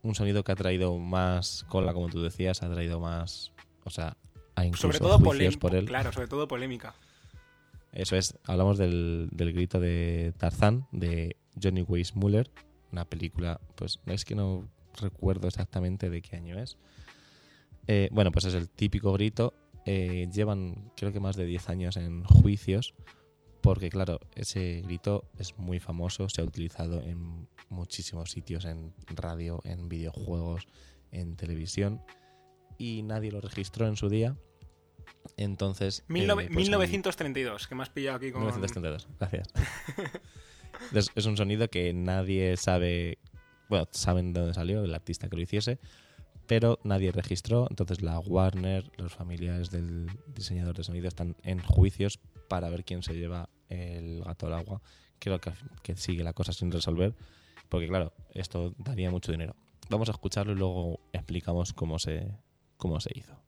un 0.03 0.15
sonido 0.15 0.45
que 0.45 0.53
ha 0.53 0.57
traído 0.57 0.97
más 0.99 1.65
cola, 1.69 1.93
como 1.93 2.09
tú 2.09 2.23
decías, 2.23 2.63
ha 2.63 2.71
traído 2.73 3.01
más. 3.01 3.53
O 3.85 3.91
sea, 3.91 4.17
hay 4.55 4.69
incluso 4.69 4.89
Sobre 4.89 4.99
todo 4.99 5.19
juicios 5.19 5.57
por 5.57 5.75
él. 5.75 5.87
Claro, 5.87 6.13
sobre 6.13 6.29
todo 6.29 6.47
polémica. 6.49 6.95
Eso 7.93 8.17
es, 8.17 8.39
hablamos 8.45 8.79
del, 8.79 9.29
del 9.33 9.53
grito 9.53 9.79
de 9.79 10.33
Tarzán, 10.39 10.87
de 10.93 11.37
Johnny 11.63 11.83
Weissmuller, 11.83 12.51
una 12.91 13.05
película, 13.05 13.61
pues 13.75 14.01
es 14.07 14.25
que 14.25 14.35
no 14.35 14.69
recuerdo 15.01 15.49
exactamente 15.49 16.11
de 16.11 16.23
qué 16.23 16.37
año 16.37 16.59
es. 16.59 16.79
Eh, 17.87 18.09
bueno, 18.13 18.31
pues 18.33 18.45
es 18.45 18.55
el 18.55 18.69
típico 18.69 19.13
grito. 19.13 19.55
eh, 19.85 20.29
llevan 20.33 20.93
creo 20.97 21.13
que 21.13 21.21
más 21.21 21.37
de 21.37 21.45
10 21.45 21.69
años 21.69 21.97
en 21.97 22.25
juicios, 22.25 22.95
porque 23.61 23.91
claro, 23.91 24.21
ese 24.35 24.83
grito 24.83 25.25
es 25.39 25.59
muy 25.59 25.81
famoso, 25.81 26.29
se 26.29 26.41
ha 26.41 26.45
utilizado 26.45 27.01
en 27.03 27.49
muchísimos 27.69 28.31
sitios, 28.31 28.65
en 28.65 28.93
radio, 29.09 29.61
en 29.65 29.89
videojuegos, 29.89 30.67
en 31.11 31.37
televisión, 31.37 32.01
y 32.79 33.03
nadie 33.03 33.33
lo 33.33 33.41
registró 33.41 33.87
en 33.87 33.97
su 33.97 34.09
día. 34.09 34.37
Entonces... 35.37 36.05
Mil 36.09 36.25
eh, 36.25 36.29
nove- 36.29 36.47
pues 36.47 36.57
1932, 36.57 37.69
que 37.69 37.75
me 37.75 37.83
has 37.83 37.91
pillado 37.91 38.17
aquí 38.17 38.33
con... 38.33 38.43
1932, 38.43 39.09
gracias. 39.19 39.49
es, 40.93 41.11
es 41.14 41.26
un 41.26 41.37
sonido 41.37 41.69
que 41.69 41.93
nadie 41.93 42.57
sabe, 42.57 43.19
bueno, 43.69 43.88
saben 43.93 44.33
de 44.33 44.41
dónde 44.41 44.55
salió, 44.55 44.85
el 44.85 44.95
artista 44.95 45.29
que 45.29 45.37
lo 45.37 45.43
hiciese, 45.43 45.79
pero 46.47 46.79
nadie 46.85 47.12
registró. 47.12 47.67
Entonces 47.71 48.02
la 48.02 48.19
Warner, 48.19 48.91
los 48.97 49.14
familiares 49.14 49.71
del 49.71 50.11
diseñador 50.35 50.76
de 50.76 50.85
sonido 50.85 51.09
están 51.09 51.37
en 51.43 51.61
juicios 51.62 52.19
para 52.49 52.69
ver 52.69 52.85
quién 52.85 53.02
se 53.02 53.14
lleva 53.14 53.49
el 53.69 54.23
gato 54.23 54.47
al 54.47 54.55
agua. 54.55 54.83
Creo 55.19 55.41
que, 55.41 55.52
que 55.83 55.97
sigue 55.97 56.25
la 56.25 56.33
cosa 56.33 56.52
sin 56.52 56.71
resolver, 56.73 57.14
porque 57.69 57.87
claro, 57.87 58.12
esto 58.35 58.75
daría 58.79 59.11
mucho 59.11 59.33
dinero. 59.33 59.55
Vamos 59.88 60.09
a 60.09 60.12
escucharlo 60.12 60.52
y 60.52 60.57
luego 60.57 61.00
explicamos 61.12 61.73
cómo 61.73 61.99
se, 61.99 62.26
cómo 62.76 63.00
se 63.00 63.11
hizo. 63.14 63.42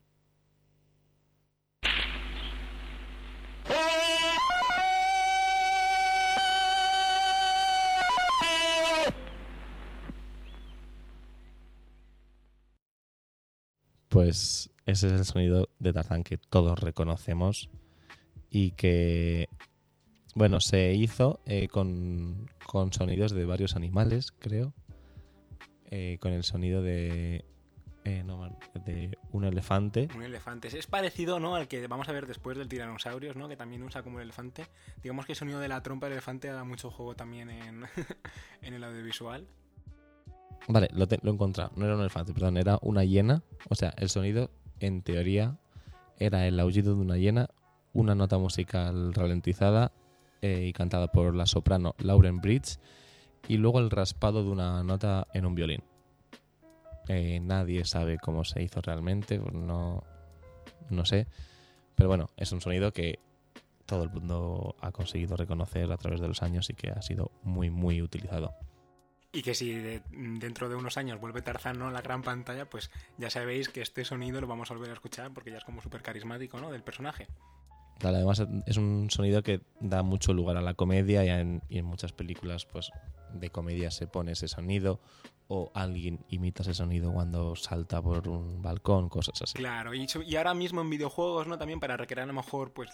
Pues 14.15 14.69
ese 14.85 15.07
es 15.07 15.11
el 15.11 15.25
sonido 15.25 15.67
de 15.77 15.91
Tarzán 15.91 16.23
que 16.23 16.37
todos 16.37 16.79
reconocemos 16.79 17.69
y 18.49 18.71
que, 18.71 19.49
bueno, 20.35 20.61
se 20.61 20.93
hizo 20.93 21.41
eh, 21.45 21.67
con, 21.67 22.49
con 22.65 22.93
sonidos 22.93 23.33
de 23.33 23.43
varios 23.43 23.75
animales, 23.75 24.31
creo. 24.31 24.73
Eh, 25.91 26.17
con 26.21 26.31
el 26.31 26.45
sonido 26.45 26.81
de, 26.81 27.43
eh, 28.05 28.23
no, 28.23 28.57
de 28.85 29.17
un 29.33 29.43
elefante. 29.43 30.07
Un 30.15 30.23
elefante. 30.23 30.69
Es 30.69 30.87
parecido, 30.87 31.41
¿no? 31.41 31.57
Al 31.57 31.67
que 31.67 31.85
vamos 31.87 32.07
a 32.07 32.13
ver 32.13 32.25
después 32.25 32.57
del 32.57 32.69
tiranosaurios, 32.69 33.35
¿no? 33.35 33.49
Que 33.49 33.57
también 33.57 33.83
usa 33.83 34.01
como 34.01 34.19
el 34.19 34.23
elefante. 34.23 34.65
Digamos 35.03 35.25
que 35.25 35.33
el 35.33 35.37
sonido 35.37 35.59
de 35.59 35.67
la 35.67 35.83
trompa 35.83 36.05
del 36.05 36.13
elefante 36.13 36.47
da 36.47 36.63
mucho 36.63 36.89
juego 36.89 37.17
también 37.17 37.49
en, 37.49 37.83
en 38.61 38.73
el 38.73 38.81
audiovisual. 38.81 39.45
Vale, 40.67 40.89
lo, 40.93 41.07
te- 41.07 41.19
lo 41.21 41.31
he 41.31 41.33
encontrado. 41.33 41.71
No 41.75 41.85
era 41.85 41.95
un 41.95 42.01
elefante, 42.01 42.33
perdón, 42.33 42.57
era 42.57 42.79
una 42.81 43.03
hiena. 43.03 43.43
O 43.69 43.75
sea, 43.75 43.93
el 43.97 44.09
sonido, 44.09 44.49
en 44.79 45.01
teoría, 45.03 45.57
era 46.17 46.47
el 46.47 46.59
aullido 46.59 46.95
de 46.95 47.01
una 47.01 47.17
hiena, 47.17 47.49
una 47.93 48.15
nota 48.15 48.37
musical 48.37 49.13
ralentizada 49.13 49.91
eh, 50.41 50.65
y 50.67 50.73
cantada 50.73 51.11
por 51.11 51.35
la 51.35 51.45
soprano 51.45 51.95
Lauren 51.99 52.41
Bridge, 52.41 52.79
y 53.47 53.57
luego 53.57 53.79
el 53.79 53.91
raspado 53.91 54.43
de 54.43 54.49
una 54.49 54.83
nota 54.83 55.27
en 55.33 55.45
un 55.45 55.53
violín. 55.55 55.83
Eh, 57.07 57.39
nadie 57.39 57.85
sabe 57.85 58.17
cómo 58.17 58.43
se 58.43 58.63
hizo 58.63 58.81
realmente, 58.81 59.37
no, 59.37 60.03
no 60.89 61.05
sé. 61.05 61.27
Pero 61.95 62.09
bueno, 62.09 62.31
es 62.37 62.51
un 62.51 62.61
sonido 62.61 62.91
que 62.91 63.19
todo 63.85 64.03
el 64.03 64.09
mundo 64.09 64.75
ha 64.81 64.91
conseguido 64.91 65.37
reconocer 65.37 65.91
a 65.91 65.97
través 65.97 66.19
de 66.19 66.27
los 66.27 66.41
años 66.41 66.69
y 66.71 66.73
que 66.73 66.89
ha 66.89 67.01
sido 67.03 67.31
muy, 67.43 67.69
muy 67.69 68.01
utilizado. 68.01 68.55
Y 69.35 69.41
que 69.41 69.53
si 69.53 69.73
de- 69.73 70.01
dentro 70.11 70.69
de 70.69 70.75
unos 70.75 70.95
años 70.97 71.19
vuelve 71.19 71.41
Tarzán 71.41 71.77
¿no? 71.77 71.89
a 71.89 71.91
la 71.91 72.01
gran 72.01 72.21
pantalla, 72.21 72.69
pues 72.69 72.89
ya 73.17 73.29
sabéis 73.29 73.67
que 73.67 73.81
este 73.81 74.05
sonido 74.05 74.39
lo 74.39 74.47
vamos 74.47 74.71
a 74.71 74.73
volver 74.75 74.91
a 74.91 74.93
escuchar 74.93 75.33
porque 75.33 75.51
ya 75.51 75.57
es 75.57 75.65
como 75.65 75.81
súper 75.81 76.01
carismático, 76.01 76.57
¿no? 76.61 76.71
Del 76.71 76.83
personaje. 76.83 77.27
Claro, 77.99 78.15
además 78.15 78.43
es 78.65 78.77
un 78.77 79.09
sonido 79.09 79.43
que 79.43 79.59
da 79.81 80.03
mucho 80.03 80.33
lugar 80.33 80.55
a 80.55 80.61
la 80.61 80.73
comedia 80.73 81.25
y 81.25 81.29
en, 81.29 81.61
y 81.67 81.79
en 81.79 81.85
muchas 81.85 82.13
películas 82.13 82.65
pues 82.65 82.91
de 83.33 83.49
comedia 83.49 83.91
se 83.91 84.07
pone 84.07 84.31
ese 84.31 84.47
sonido 84.47 85.01
o 85.49 85.69
alguien 85.75 86.25
imita 86.29 86.61
ese 86.63 86.73
sonido 86.73 87.11
cuando 87.11 87.55
salta 87.57 88.01
por 88.01 88.27
un 88.29 88.61
balcón, 88.61 89.09
cosas 89.09 89.41
así. 89.41 89.53
Claro, 89.57 89.91
y 89.93 90.35
ahora 90.37 90.53
mismo 90.53 90.79
en 90.81 90.89
videojuegos, 90.89 91.45
¿no? 91.47 91.57
También 91.57 91.79
para 91.81 91.97
recrear 91.97 92.23
a 92.23 92.27
lo 92.27 92.33
mejor, 92.33 92.71
pues, 92.73 92.89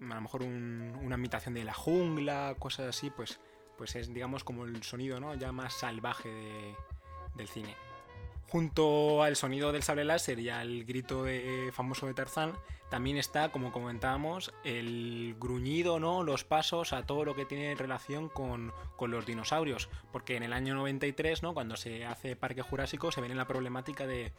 a 0.00 0.14
lo 0.14 0.20
mejor 0.20 0.42
un- 0.42 0.98
una 1.02 1.16
imitación 1.16 1.54
de 1.54 1.62
la 1.64 1.74
jungla, 1.74 2.56
cosas 2.58 2.88
así, 2.88 3.10
pues, 3.10 3.38
pues 3.76 3.94
es, 3.96 4.12
digamos, 4.12 4.44
como 4.44 4.64
el 4.64 4.82
sonido, 4.82 5.20
¿no? 5.20 5.34
Ya 5.34 5.52
más 5.52 5.74
salvaje 5.74 6.28
de- 6.28 6.74
del 7.34 7.48
cine. 7.48 7.74
Junto 8.48 9.22
al 9.22 9.36
sonido 9.36 9.72
del 9.72 9.82
sable 9.82 10.04
láser 10.04 10.38
y 10.38 10.48
al 10.50 10.84
grito 10.84 11.24
de- 11.24 11.70
famoso 11.72 12.06
de 12.06 12.14
Tarzán, 12.14 12.52
también 12.90 13.16
está, 13.16 13.50
como 13.50 13.72
comentábamos, 13.72 14.52
el 14.62 15.34
gruñido, 15.40 15.98
¿no? 15.98 16.22
Los 16.22 16.44
pasos 16.44 16.92
a 16.92 17.04
todo 17.04 17.24
lo 17.24 17.34
que 17.34 17.46
tiene 17.46 17.74
relación 17.74 18.28
con, 18.28 18.72
con 18.96 19.10
los 19.10 19.26
dinosaurios. 19.26 19.88
Porque 20.12 20.36
en 20.36 20.44
el 20.44 20.52
año 20.52 20.74
93, 20.74 21.42
¿no? 21.42 21.54
Cuando 21.54 21.76
se 21.76 22.04
hace 22.04 22.36
Parque 22.36 22.62
Jurásico, 22.62 23.10
se 23.10 23.20
ven 23.20 23.36
la 23.36 23.46
problemática 23.48 24.06
de 24.06 24.32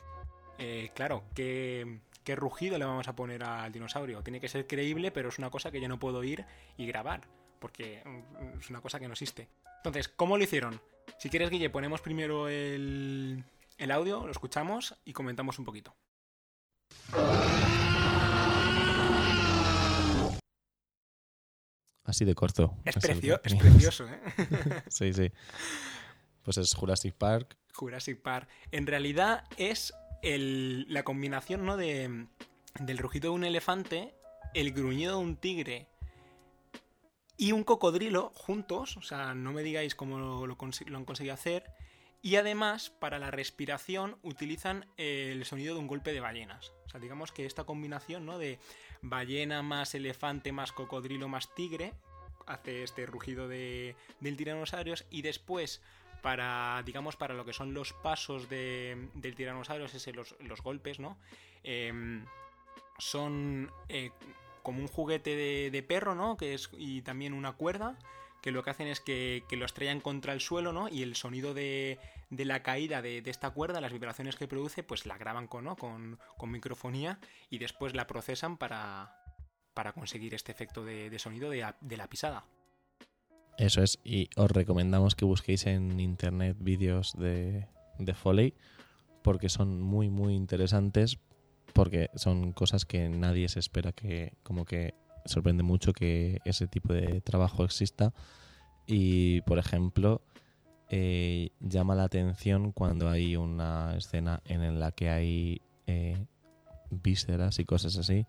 eh, 0.58 0.92
claro, 0.96 1.24
¿qué, 1.34 2.00
¿qué 2.24 2.36
rugido 2.38 2.78
le 2.78 2.86
vamos 2.86 3.10
a 3.10 3.16
poner 3.18 3.44
al 3.44 3.74
dinosaurio? 3.74 4.22
Tiene 4.24 4.40
que 4.40 4.48
ser 4.48 4.66
creíble, 4.68 5.12
pero 5.12 5.28
es 5.28 5.38
una 5.40 5.50
cosa 5.50 5.70
que 5.72 5.82
yo 5.82 5.90
no 5.90 6.00
puedo 6.00 6.24
ir 6.24 6.46
y 6.78 6.86
grabar, 6.88 7.22
porque 7.60 8.02
mm, 8.06 8.60
es 8.60 8.70
una 8.70 8.82
cosa 8.82 9.00
que 9.00 9.08
no 9.08 9.14
existe. 9.14 9.50
Entonces, 9.78 10.08
¿cómo 10.08 10.38
lo 10.38 10.44
hicieron? 10.44 10.82
Si 11.20 11.30
quieres, 11.30 11.50
Guille, 11.50 11.70
ponemos 11.70 12.02
primero 12.02 12.48
el, 12.50 13.44
el 13.78 13.92
audio, 13.92 14.26
lo 14.26 14.32
escuchamos 14.32 14.96
y 15.06 15.14
comentamos 15.14 15.60
un 15.60 15.66
poquito. 15.66 15.96
Así 22.04 22.24
de 22.24 22.36
corto. 22.36 22.78
Es, 22.86 22.96
precio- 22.98 23.42
precioso, 23.42 24.08
¿eh? 24.08 24.20
sí, 24.90 25.12
sí. 25.14 25.32
Pues 26.44 26.58
es 26.58 26.74
Jurassic 26.76 27.16
Park. 27.16 27.58
Jurassic 27.74 28.22
Park. 28.22 28.48
En 28.72 28.86
realidad 28.86 29.46
es 29.58 29.94
el- 30.22 30.86
la 30.94 31.04
combinación 31.04 31.66
¿no? 31.66 31.78
de, 31.78 32.28
del 32.80 32.98
rugido 33.00 33.32
de 33.32 33.36
un 33.36 33.44
elefante, 33.44 34.14
el 34.54 34.72
gruñido 34.72 35.18
de 35.18 35.24
un 35.24 35.36
tigre 35.36 35.88
y 37.38 37.52
un 37.52 37.64
cocodrilo 37.64 38.32
juntos. 38.36 38.98
O 38.98 39.02
sea, 39.02 39.34
no 39.34 39.54
me 39.54 39.64
digáis 39.64 39.96
cómo 39.96 40.20
lo, 40.20 40.48
lo 40.48 40.58
lo 40.58 40.98
han 40.98 41.06
conseguido 41.06 41.34
hacer. 41.34 41.72
Y 42.22 42.38
además, 42.38 42.90
para 42.90 43.20
la 43.20 43.30
respiración, 43.30 44.18
utilizan 44.24 44.88
el 44.98 45.46
sonido 45.46 45.76
de 45.76 45.82
un 45.82 45.88
golpe 45.88 46.12
de 46.12 46.20
ballenas. 46.20 46.74
O 46.86 46.90
sea, 46.90 47.00
digamos 47.00 47.32
que 47.32 47.46
esta 47.46 47.66
combinación 47.66 48.26
¿no? 48.26 48.40
de 48.40 48.58
ballena 49.02 49.62
más 49.62 49.94
elefante 49.94 50.52
más 50.52 50.72
cocodrilo 50.72 51.28
más 51.28 51.54
tigre 51.54 51.94
hace 52.48 52.82
este 52.82 53.06
rugido 53.06 53.48
de, 53.48 53.96
del 54.20 54.36
tiranosaurios 54.36 55.06
y 55.12 55.22
después 55.22 55.82
para 56.24 56.82
digamos 56.86 57.16
para 57.16 57.36
lo 57.36 57.46
que 57.46 57.54
son 57.54 57.76
los 57.76 57.94
pasos 57.94 58.50
de, 58.50 59.10
del 59.14 59.36
tiranosaurio 59.36 59.86
ese 59.86 60.12
los, 60.12 60.36
los 60.40 60.62
golpes 60.62 61.00
no 61.00 61.20
Em, 61.68 62.24
son 63.00 63.72
eh, 63.90 64.12
como 64.66 64.80
un 64.82 64.88
juguete 64.88 65.36
de, 65.70 65.84
perro 65.84 66.16
no 66.16 66.38
que 66.38 66.56
es 66.56 66.72
y 66.76 67.04
también 67.04 67.34
una 67.34 67.54
cuerda 67.54 67.98
que 68.42 68.52
lo 68.52 68.64
que 68.64 68.72
hacen 68.72 68.88
es 68.88 69.00
que, 69.00 69.44
lo 69.52 69.66
estrellan 69.66 70.02
contra 70.02 70.34
el 70.34 70.42
suelo, 70.42 70.74
¿no? 70.74 70.88
Y 70.90 71.02
el 71.02 71.16
sonido 71.16 71.54
de, 71.54 72.00
la 72.30 72.62
caída 72.62 73.02
de, 73.02 73.24
esta 73.26 73.52
cuerda, 73.52 73.82
las 73.82 73.92
vibraciones 73.92 74.36
que 74.36 74.48
produce, 74.48 74.84
pues 74.84 75.06
la 75.06 75.18
graban 75.18 75.48
con, 75.48 75.74
con, 75.76 76.20
microfonía 76.52 77.20
y 77.50 77.58
después 77.58 77.96
la 77.96 78.06
procesan 78.06 78.58
para, 78.58 79.16
para 79.74 79.94
conseguir 79.94 80.36
este 80.36 80.52
efecto 80.52 80.84
de, 80.84 81.18
sonido 81.18 81.50
de, 81.50 81.62
la- 81.62 81.78
de 81.82 81.98
la 81.98 82.08
pisada. 82.08 82.46
Eso 83.58 83.82
es, 83.82 84.00
y 84.04 84.30
os 84.36 84.52
recomendamos 84.52 85.16
que 85.16 85.26
busquéis 85.26 85.66
en 85.66 86.00
internet 86.00 86.58
vídeos 86.60 87.14
de, 87.18 87.68
de 87.98 88.14
Foley 88.14 88.54
porque 89.24 89.50
son 89.50 89.82
muy, 89.82 90.10
muy 90.10 90.36
interesantes 90.36 91.18
porque 91.76 92.10
son 92.16 92.54
cosas 92.54 92.86
que 92.86 93.10
nadie 93.10 93.50
se 93.50 93.60
espera 93.60 93.92
que, 93.92 94.32
como 94.44 94.64
que 94.64 94.96
sorprende 95.26 95.62
mucho 95.62 95.92
que 95.92 96.40
ese 96.46 96.68
tipo 96.68 96.94
de 96.94 97.20
trabajo 97.20 97.66
exista 97.66 98.14
y, 98.88 99.42
por 99.42 99.60
ejemplo, 99.60 100.22
eh, 100.90 101.50
llama 101.60 101.94
la 101.94 102.06
atención 102.06 102.72
cuando 102.72 103.10
hay 103.10 103.36
una 103.36 103.94
escena 103.98 104.42
en 104.46 104.80
la 104.80 104.94
que 104.94 105.10
hay 105.10 105.62
eh, 105.86 106.26
vísceras 106.92 107.60
y 107.60 107.66
cosas 107.66 107.98
así 107.98 108.26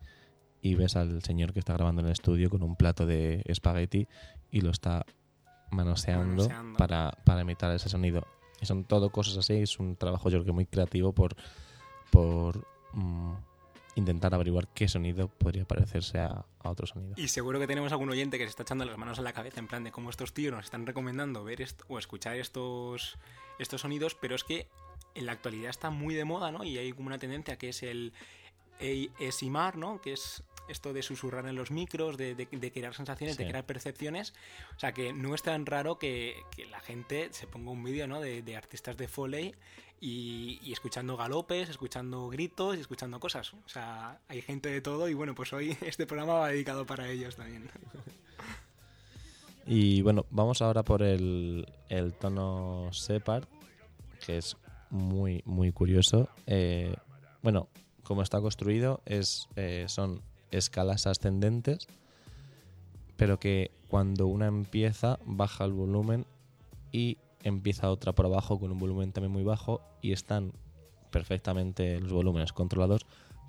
y 0.61 0.74
ves 0.74 0.96
al 0.96 1.22
señor 1.22 1.52
que 1.52 1.61
está 1.61 1.74
grabando 1.74 2.00
en 2.00 2.06
el 2.06 2.12
estudio 2.14 2.50
con 2.50 2.64
un 2.64 2.74
plato 2.74 3.06
de 3.06 3.42
espagueti 3.44 4.09
y 4.50 4.61
lo 4.61 4.70
está 4.72 5.06
manoseando, 5.70 6.48
Manoseando. 6.48 6.78
Para, 6.78 7.12
para 7.24 7.42
imitar 7.42 7.72
ese 7.72 7.88
sonido. 7.88 8.26
Y 8.61 8.66
son 8.66 8.82
todo 8.82 9.11
cosas 9.11 9.37
así, 9.37 9.54
es 9.54 9.78
un 9.78 9.94
trabajo 9.94 10.30
yo 10.30 10.38
creo 10.38 10.46
que 10.46 10.52
muy 10.52 10.66
creativo 10.66 11.12
por, 11.12 11.37
por 12.11 12.66
mm, 12.96 13.35
intentar 13.94 14.35
averiguar 14.35 14.68
qué 14.68 14.88
sonido 14.88 15.28
podría 15.28 15.64
parecerse 15.64 16.18
a, 16.18 16.44
a 16.62 16.70
otro 16.70 16.87
sonido. 16.87 17.14
Y 17.16 17.28
seguro 17.28 17.59
que 17.59 17.66
tenemos 17.66 17.92
algún 17.92 18.11
oyente 18.11 18.38
que 18.38 18.44
se 18.44 18.50
está 18.50 18.62
echando 18.64 18.85
las 18.85 18.98
manos 18.98 19.18
a 19.18 19.22
la 19.22 19.32
cabeza 19.32 19.61
en 19.61 19.68
plan 19.68 19.85
de 19.85 19.92
cómo 19.92 20.11
estos 20.11 20.35
tíos 20.35 20.52
nos 20.52 20.64
están 20.64 20.87
recomendando 20.87 21.44
ver 21.44 21.66
o 21.88 21.98
escuchar 21.98 22.37
estos, 22.37 23.16
estos 23.59 23.80
sonidos, 23.80 24.14
pero 24.14 24.35
es 24.35 24.44
que 24.44 24.68
en 25.14 25.26
la 25.26 25.32
actualidad 25.32 25.70
está 25.70 25.90
muy 25.90 26.14
de 26.14 26.24
moda, 26.24 26.52
¿no? 26.52 26.64
Y 26.64 26.76
hay 26.78 26.92
como 26.92 27.06
una 27.06 27.18
tendencia 27.18 27.56
que 27.56 27.70
es 27.70 27.82
el 27.82 28.12
ASMR, 28.80 29.76
¿no? 29.76 30.00
Que 30.00 30.12
es 30.12 30.42
esto 30.68 30.92
de 30.92 31.02
susurrar 31.02 31.46
en 31.46 31.55
los 31.57 31.70
micros, 31.70 32.16
de, 32.16 32.35
de- 32.35 32.46
de 32.50 32.72
crear 32.72 32.94
sensaciones, 32.94 33.37
de 33.37 33.46
crear 33.48 33.64
percepciones. 33.66 34.35
O 34.76 34.79
sea 34.81 34.92
que 34.92 35.12
no 35.12 35.35
es 35.35 35.42
tan 35.42 35.66
raro 35.66 35.98
que, 35.98 36.37
que 36.55 36.66
la 36.66 36.81
gente 36.81 37.29
se 37.33 37.46
ponga 37.46 37.70
un 37.70 37.83
vídeo, 37.85 38.07
¿no? 38.07 38.20
De, 38.20 38.42
de 38.42 38.57
artistas 38.57 38.96
de 38.96 39.09
Foley 39.09 39.55
y, 40.00 40.59
y 40.62 40.72
escuchando 40.72 41.16
galopes, 41.16 41.68
escuchando 41.68 42.29
gritos 42.29 42.76
y 42.76 42.81
escuchando 42.81 43.18
cosas. 43.20 43.55
O 43.55 43.68
sea, 43.68 44.20
hay 44.29 44.42
gente 44.42 44.68
de 44.68 44.81
todo 44.81 45.09
y 45.09 45.14
bueno, 45.14 45.35
pues 45.35 45.52
hoy 45.52 45.76
este 45.83 46.07
programa 46.07 46.35
va 46.35 46.48
dedicado 46.48 46.85
para 46.87 47.09
ellos 47.11 47.37
también. 47.37 47.68
Y 49.66 50.00
bueno, 50.02 50.26
vamos 50.31 50.62
ahora 50.62 50.83
por 50.85 51.02
el, 51.02 51.66
el 51.88 52.12
tono 52.14 52.88
Separ, 52.92 53.48
que 54.24 54.38
es 54.38 54.57
muy, 54.90 55.42
muy 55.44 55.72
curioso. 55.72 56.29
Eh, 56.46 56.94
bueno, 57.42 57.68
como 58.05 58.22
está 58.22 58.40
construido, 58.40 59.02
es, 59.07 59.48
eh, 59.57 59.87
son 59.88 60.22
escalas 60.59 61.07
ascendentes, 61.07 61.87
pero 63.16 63.38
que 63.38 63.71
cuando 63.88 64.27
una 64.27 64.47
empieza, 64.47 65.19
baja 65.25 65.64
el 65.64 65.73
volumen 65.73 66.27
y 66.92 67.19
empieza 67.42 67.90
otra 67.90 68.12
por 68.12 68.27
abajo 68.27 68.59
con 68.59 68.71
un 68.73 68.79
volumen 68.79 69.12
también 69.12 69.33
muy 69.33 69.45
bajo 69.45 69.81
y 70.03 70.12
están 70.12 70.53
perfectamente 71.11 72.01
los 72.01 72.12
volúmenes 72.12 72.53
controlados 72.53 73.07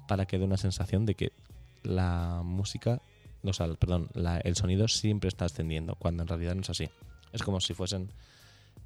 para 0.08 0.26
que 0.26 0.38
dé 0.38 0.46
una 0.46 0.58
sensación 0.58 1.06
de 1.06 1.16
que 1.16 1.32
la 1.84 2.42
música, 2.44 3.02
o 3.44 3.54
sea, 3.54 3.68
perdón, 3.76 4.10
la- 4.14 4.40
el 4.40 4.56
sonido 4.56 4.88
siempre 4.88 5.28
está 5.28 5.46
ascendiendo, 5.46 5.96
cuando 5.96 6.24
en 6.24 6.28
realidad 6.30 6.56
no 6.56 6.62
es 6.62 6.70
así. 6.70 6.90
Es 7.34 7.44
como 7.44 7.60
si 7.60 7.74
fuesen, 7.74 8.10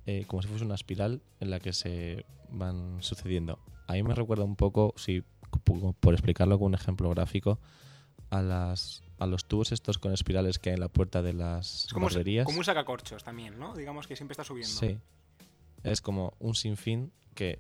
eh, 0.08 0.26
como 0.28 0.42
si 0.42 0.48
fuese 0.48 0.66
una 0.66 0.76
espiral 0.76 1.22
en 1.40 1.52
la 1.52 1.60
que 1.60 1.74
se 1.74 2.26
van 2.50 2.98
sucediendo. 3.04 3.60
A 3.88 3.94
mí 3.94 4.04
me 4.04 4.16
recuerda 4.16 4.44
un 4.44 4.56
poco, 4.56 4.94
si 4.98 5.24
por 6.00 6.14
explicarlo 6.14 6.58
con 6.58 6.68
un 6.68 6.76
ejemplo 6.76 7.10
gráfico, 7.10 7.60
a 8.32 8.42
las 8.42 9.04
a 9.20 9.28
los 9.28 9.46
tubos 9.46 9.72
estos 9.72 10.00
con 10.00 10.12
espirales 10.14 10.58
que 10.58 10.72
hay 10.72 10.74
en 10.74 10.80
la 10.80 10.88
puerta 10.88 11.22
de 11.22 11.34
las 11.34 11.86
Es 11.86 11.94
como, 11.94 12.08
barberías. 12.08 12.44
como 12.46 12.58
un 12.58 12.64
sacacorchos 12.66 13.24
también, 13.24 13.60
¿no? 13.60 13.76
Digamos 13.76 14.08
que 14.08 14.16
siempre 14.16 14.34
está 14.34 14.44
subiendo. 14.44 14.74
Sí. 14.80 14.98
Es 15.84 16.02
como 16.02 16.34
un 16.40 16.56
sinfín 16.56 17.12
que 17.36 17.60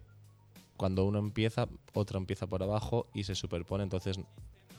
cuando 0.75 1.05
uno 1.05 1.19
empieza, 1.19 1.67
otro 1.93 2.17
empieza 2.17 2.47
por 2.47 2.63
abajo 2.63 3.07
y 3.13 3.25
se 3.25 3.35
superpone. 3.35 3.83
Entonces 3.83 4.19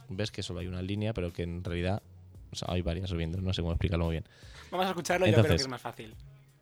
ves 0.09 0.33
que 0.33 0.43
solo 0.43 0.59
hay 0.59 0.67
una 0.67 0.83
línea, 0.83 1.15
pero 1.15 1.33
que 1.33 1.45
en 1.45 1.63
realidad 1.63 2.03
o 2.51 2.57
sea, 2.57 2.69
hay 2.73 2.83
varias 2.83 3.11
subiendo. 3.11 3.41
No 3.41 3.53
sé 3.53 3.63
cómo 3.63 3.73
explicarlo 3.73 4.07
muy 4.07 4.15
bien. 4.15 4.25
Vamos 4.73 4.87
a 4.87 4.89
escucharlo 4.91 5.27
y 5.27 5.31
yo 5.31 5.35
creo 5.35 5.45
que 5.45 5.49
Entonces- 5.53 5.67
es 5.67 5.71
más 5.71 5.81
fácil. 5.81 6.17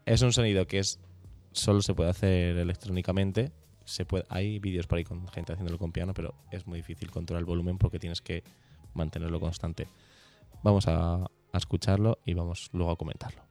Es 0.05 0.21
un 0.21 0.33
sonido 0.35 0.67
que 0.67 0.81
es 0.81 0.99
solo 1.53 1.81
se 1.81 1.95
puede 1.95 2.11
hacer 2.11 2.59
electrónicamente. 2.59 3.53
Se 3.87 4.05
puede, 4.05 4.25
hay 4.29 4.59
vídeos 4.59 4.87
por 4.87 4.99
ahí 4.99 5.05
con 5.05 5.27
gente 5.29 5.53
haciéndolo 5.55 5.79
con 5.79 5.93
piano, 5.93 6.13
pero 6.13 6.35
es 6.51 6.67
muy 6.67 6.79
difícil 6.81 7.11
controlar 7.11 7.41
el 7.41 7.47
volumen 7.47 7.79
porque 7.79 7.99
tienes 7.99 8.21
que 8.21 8.45
mantenerlo 8.95 9.41
constante. 9.41 9.89
Vamos 10.63 10.87
a, 10.89 11.31
escucharlo 11.53 12.19
y 12.25 12.35
vamos 12.35 12.71
luego 12.73 12.93
a 12.93 12.97
comentarlo. 12.97 13.50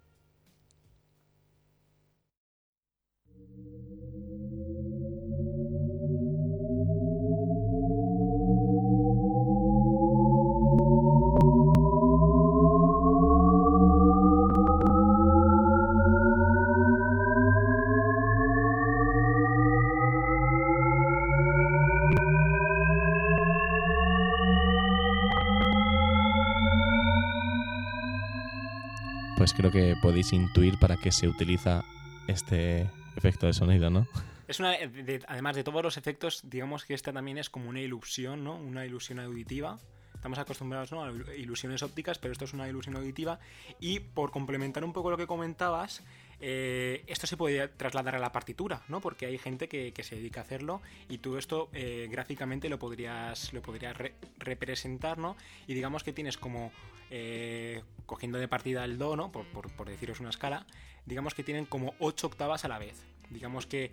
Pues 29.38 29.54
creo 29.54 29.72
que 29.72 29.96
podéis 30.02 30.34
intuir 30.34 30.78
para 30.80 30.98
qué 30.98 31.12
se 31.12 31.28
utiliza 31.28 31.84
este 32.28 32.90
efecto 33.16 33.46
de 33.48 33.54
sonido, 33.54 33.90
¿no? 33.90 34.08
Es 34.48 34.60
una, 34.60 34.72
de- 34.72 35.24
además 35.28 35.56
de 35.56 35.64
todos 35.64 35.84
los 35.84 35.98
efectos, 35.98 36.42
digamos 36.44 36.84
que 36.86 36.94
esta 36.94 37.14
también 37.14 37.38
es 37.38 37.50
como 37.50 37.70
una 37.70 37.80
ilusión, 37.82 38.44
¿no? 38.44 38.56
Una 38.56 38.86
ilusión 38.86 39.20
auditiva. 39.20 39.78
Estamos 40.16 40.38
acostumbrados 40.40 40.92
¿no? 40.92 41.04
a 41.06 41.12
ilu- 41.12 41.38
ilusiones 41.38 41.82
ópticas, 41.84 42.18
pero 42.18 42.32
esto 42.34 42.46
es 42.46 42.54
una 42.54 42.68
ilusión 42.68 42.96
auditiva. 42.98 43.40
Y 43.80 44.00
por 44.02 44.32
complementar 44.32 44.84
un 44.84 44.92
poco 44.92 45.12
lo 45.12 45.18
que 45.18 45.28
comentabas, 45.28 46.04
eh, 46.42 47.04
esto 47.08 47.28
se 47.28 47.38
puede 47.38 47.68
trasladar 47.68 48.16
a 48.16 48.20
la 48.20 48.32
partitura, 48.32 48.82
¿no? 48.88 49.02
Porque 49.02 49.26
hay 49.26 49.38
gente 49.38 49.68
que, 49.68 49.94
se 50.04 50.16
dedica 50.16 50.42
a 50.42 50.44
hacerlo 50.44 50.82
y 51.10 51.18
tú 51.20 51.38
esto 51.38 51.70
eh, 51.74 52.08
gráficamente 52.10 52.70
lo 52.70 52.80
podrías, 52.80 53.52
lo 53.54 53.62
podrías 53.62 53.98
re- 53.98 54.14
representar, 54.38 55.18
¿no? 55.18 55.36
Y 55.68 55.74
digamos 55.74 56.04
que 56.04 56.14
tienes 56.14 56.38
como, 56.38 56.72
eh, 57.12 57.84
cogiendo 58.06 58.38
de 58.38 58.48
partida 58.48 58.86
el 58.86 58.98
do, 58.98 59.16
¿no? 59.16 59.32
Por, 59.32 59.46
por- 59.48 59.72
por 59.72 59.90
deciros 59.90 60.20
una 60.20 60.30
escala, 60.30 60.66
digamos 61.06 61.34
que 61.34 61.44
tienen 61.44 61.66
como 61.66 61.94
8 62.00 62.28
octavas 62.28 62.66
a 62.66 62.68
la 62.68 62.80
vez. 62.80 63.04
Digamos 63.30 63.66
que 63.68 63.92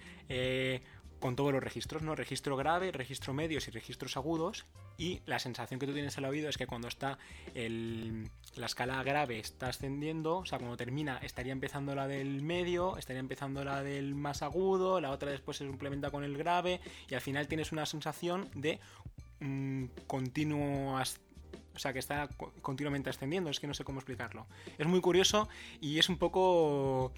con 1.19 1.35
todos 1.35 1.51
los 1.53 1.63
registros, 1.63 2.03
¿no? 2.03 2.15
Registro 2.15 2.57
grave, 2.57 2.93
registro 2.93 3.33
medios 3.33 3.67
y 3.69 3.71
registros 3.71 4.17
agudos. 4.17 4.67
Y 4.99 5.21
la 5.27 5.39
sensación 5.39 5.81
que 5.81 5.87
tú 5.87 5.93
tienes 5.95 6.17
al 6.19 6.25
oído 6.27 6.49
es 6.49 6.57
que 6.59 6.67
cuando 6.67 6.89
está 6.89 7.19
el- 7.55 8.31
la 8.57 8.67
escala 8.67 9.03
grave 9.03 9.39
está 9.39 9.69
ascendiendo, 9.69 10.39
o 10.39 10.47
sea, 10.47 10.59
cuando 10.59 10.77
termina 10.77 11.19
estaría 11.19 11.53
empezando 11.53 11.95
la 11.95 12.09
del 12.09 12.43
medio, 12.43 12.97
estaría 12.97 13.21
empezando 13.21 13.65
la 13.65 13.83
del 13.83 14.15
más 14.15 14.43
agudo, 14.43 15.01
la 15.01 15.11
otra 15.11 15.31
después 15.31 15.57
se 15.59 15.67
complementa 15.67 16.11
con 16.11 16.25
el 16.25 16.37
grave 16.39 16.81
y 17.11 17.15
al 17.15 17.21
final 17.21 17.49
tienes 17.49 17.73
una 17.73 17.85
sensación 17.87 18.49
de 18.55 18.81
mm, 19.41 19.85
continuo 20.07 20.99
o 20.99 21.79
sea, 21.79 21.93
que 21.93 21.99
está 21.99 22.29
co- 22.29 22.53
continuamente 22.63 23.11
ascendiendo, 23.11 23.51
es 23.51 23.61
que 23.61 23.67
no 23.67 23.75
sé 23.75 23.85
cómo 23.85 23.99
explicarlo. 23.99 24.47
Es 24.79 24.87
muy 24.87 25.03
curioso 25.03 25.47
y 25.83 25.99
es 25.99 26.09
un 26.09 26.17
poco... 26.17 27.13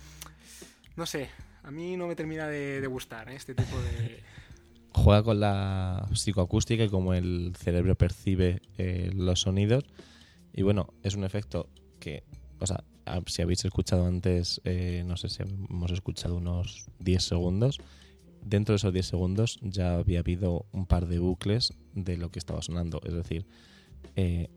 No 0.97 1.07
sé, 1.07 1.31
a 1.63 1.71
mí 1.71 1.97
no 1.97 2.09
me 2.09 2.17
termina 2.17 2.49
de, 2.49 2.81
de 2.81 2.87
gustar 2.89 3.31
¿eh? 3.31 3.37
este 3.37 3.55
tipo 3.55 3.77
de... 3.79 4.21
Juega 4.95 5.23
con 5.23 5.39
la 5.39 6.09
psicoacústica 6.13 6.83
y 6.83 6.89
cómo 6.89 7.15
el 7.15 7.53
cerebro 7.57 7.95
percibe 7.95 8.61
eh, 8.79 9.13
los 9.15 9.43
sonidos. 9.43 9.85
Y 10.53 10.63
bueno, 10.63 10.89
es 11.03 11.15
un 11.15 11.25
efecto 11.25 11.69
que, 12.01 12.23
o 12.59 12.67
sea, 12.67 12.85
si 13.27 13.43
habéis 13.43 13.65
escuchado 13.65 14.07
antes, 14.07 14.61
eh, 14.65 15.03
no 15.07 15.17
sé 15.17 15.29
si 15.29 15.43
hemos 15.43 15.91
escuchado 15.93 16.37
unos 16.37 16.87
10 16.99 17.23
segundos. 17.23 17.79
Dentro 18.43 18.73
de 18.73 18.77
esos 18.77 18.93
10 18.93 19.07
segundos 19.07 19.59
ya 19.63 19.95
había 19.97 20.21
habido 20.21 20.67
un 20.73 20.87
par 20.87 21.07
de 21.07 21.19
bucles 21.19 21.73
de 21.95 22.17
lo 22.17 22.31
que 22.31 22.39
estaba 22.39 22.63
sonando. 22.63 23.01
Es 23.05 23.13
decir, 23.15 23.47
eh, 24.17 24.49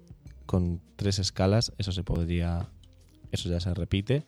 con 0.45 0.81
tres 0.95 1.19
escalas 1.19 1.71
eso 1.77 1.91
se 1.91 2.03
podría, 2.03 2.67
eso 3.31 3.49
ya 3.49 3.59
se 3.59 3.73
repite. 3.73 4.23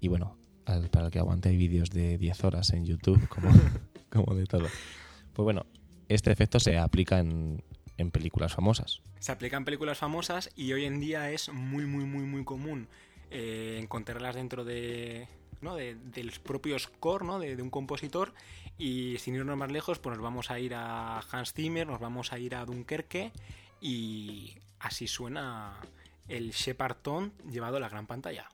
Y 0.00 0.08
bueno, 0.08 0.36
al- 0.66 0.90
para 0.90 1.06
el 1.06 1.12
que 1.12 1.18
aguante 1.20 1.48
hay 1.48 1.56
vídeos 1.56 1.90
de 1.90 2.18
10 2.18 2.42
horas 2.44 2.70
en 2.72 2.84
YouTube, 2.84 3.26
como, 3.28 3.48
como 4.10 4.34
de 4.34 4.46
todo. 4.46 4.66
Pues 5.32 5.44
bueno, 5.44 5.64
este 6.08 6.30
efecto 6.32 6.58
se 6.60 6.76
aplica 6.78 7.18
en, 7.20 7.62
en 7.98 8.10
películas 8.10 8.54
famosas. 8.54 9.02
Se 9.18 9.32
aplica 9.32 9.56
en 9.56 9.64
películas 9.64 9.98
famosas 9.98 10.50
y 10.56 10.72
hoy 10.72 10.84
en 10.84 11.00
día 11.00 11.30
es 11.30 11.48
muy, 11.50 11.86
muy, 11.86 12.04
muy, 12.04 12.24
muy 12.24 12.44
común 12.44 12.88
eh, 13.30 13.78
encontrarlas 13.80 14.34
dentro 14.34 14.64
de, 14.64 15.28
¿no? 15.60 15.76
de, 15.76 15.94
del 15.94 16.32
propio 16.42 16.78
score 16.78 17.24
¿no? 17.24 17.38
de, 17.38 17.56
de, 17.56 17.62
un 17.62 17.70
compositor 17.70 18.34
y 18.78 19.16
sin 19.18 19.34
irnos 19.34 19.56
más 19.56 19.70
lejos 19.70 19.98
pues 19.98 20.16
nos 20.16 20.22
vamos 20.22 20.50
a 20.50 20.58
ir 20.58 20.74
a 20.74 21.20
Hans 21.20 21.52
Zimmer, 21.52 21.86
nos 21.86 22.00
vamos 22.00 22.32
a 22.32 22.38
ir 22.38 22.54
a 22.54 22.64
Dunkerque 22.64 23.32
y 23.80 24.54
así 24.80 25.06
suena 25.06 25.80
el 26.28 26.50
Shepard 26.50 26.96
Tone 26.96 27.30
llevado 27.50 27.76
a 27.76 27.80
la 27.80 27.88
gran 27.88 28.06
pantalla. 28.06 28.48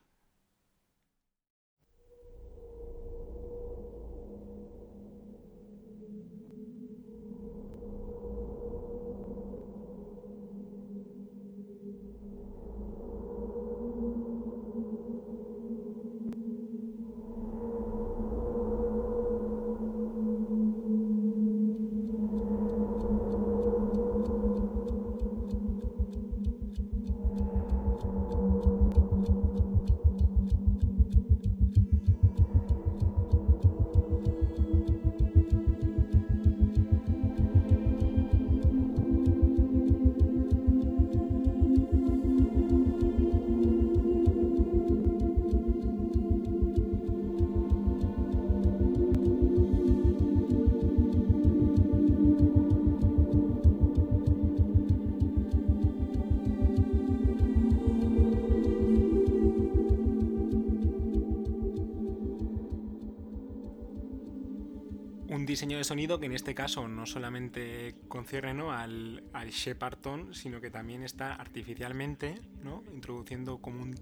Diseño 65.58 65.78
de 65.78 65.82
sonido 65.82 66.20
que 66.20 66.26
en 66.26 66.34
este 66.34 66.54
caso 66.54 66.86
no 66.86 67.04
solamente 67.04 67.96
concierne 68.06 68.54
¿no? 68.54 68.70
al, 68.70 69.24
al 69.32 69.50
Shepard 69.50 69.96
Tone, 69.96 70.32
sino 70.32 70.60
que 70.60 70.70
también 70.70 71.02
está 71.02 71.34
artificialmente 71.34 72.36
¿no? 72.62 72.84
introduciendo 72.94 73.58
como 73.58 73.82
un 73.82 73.96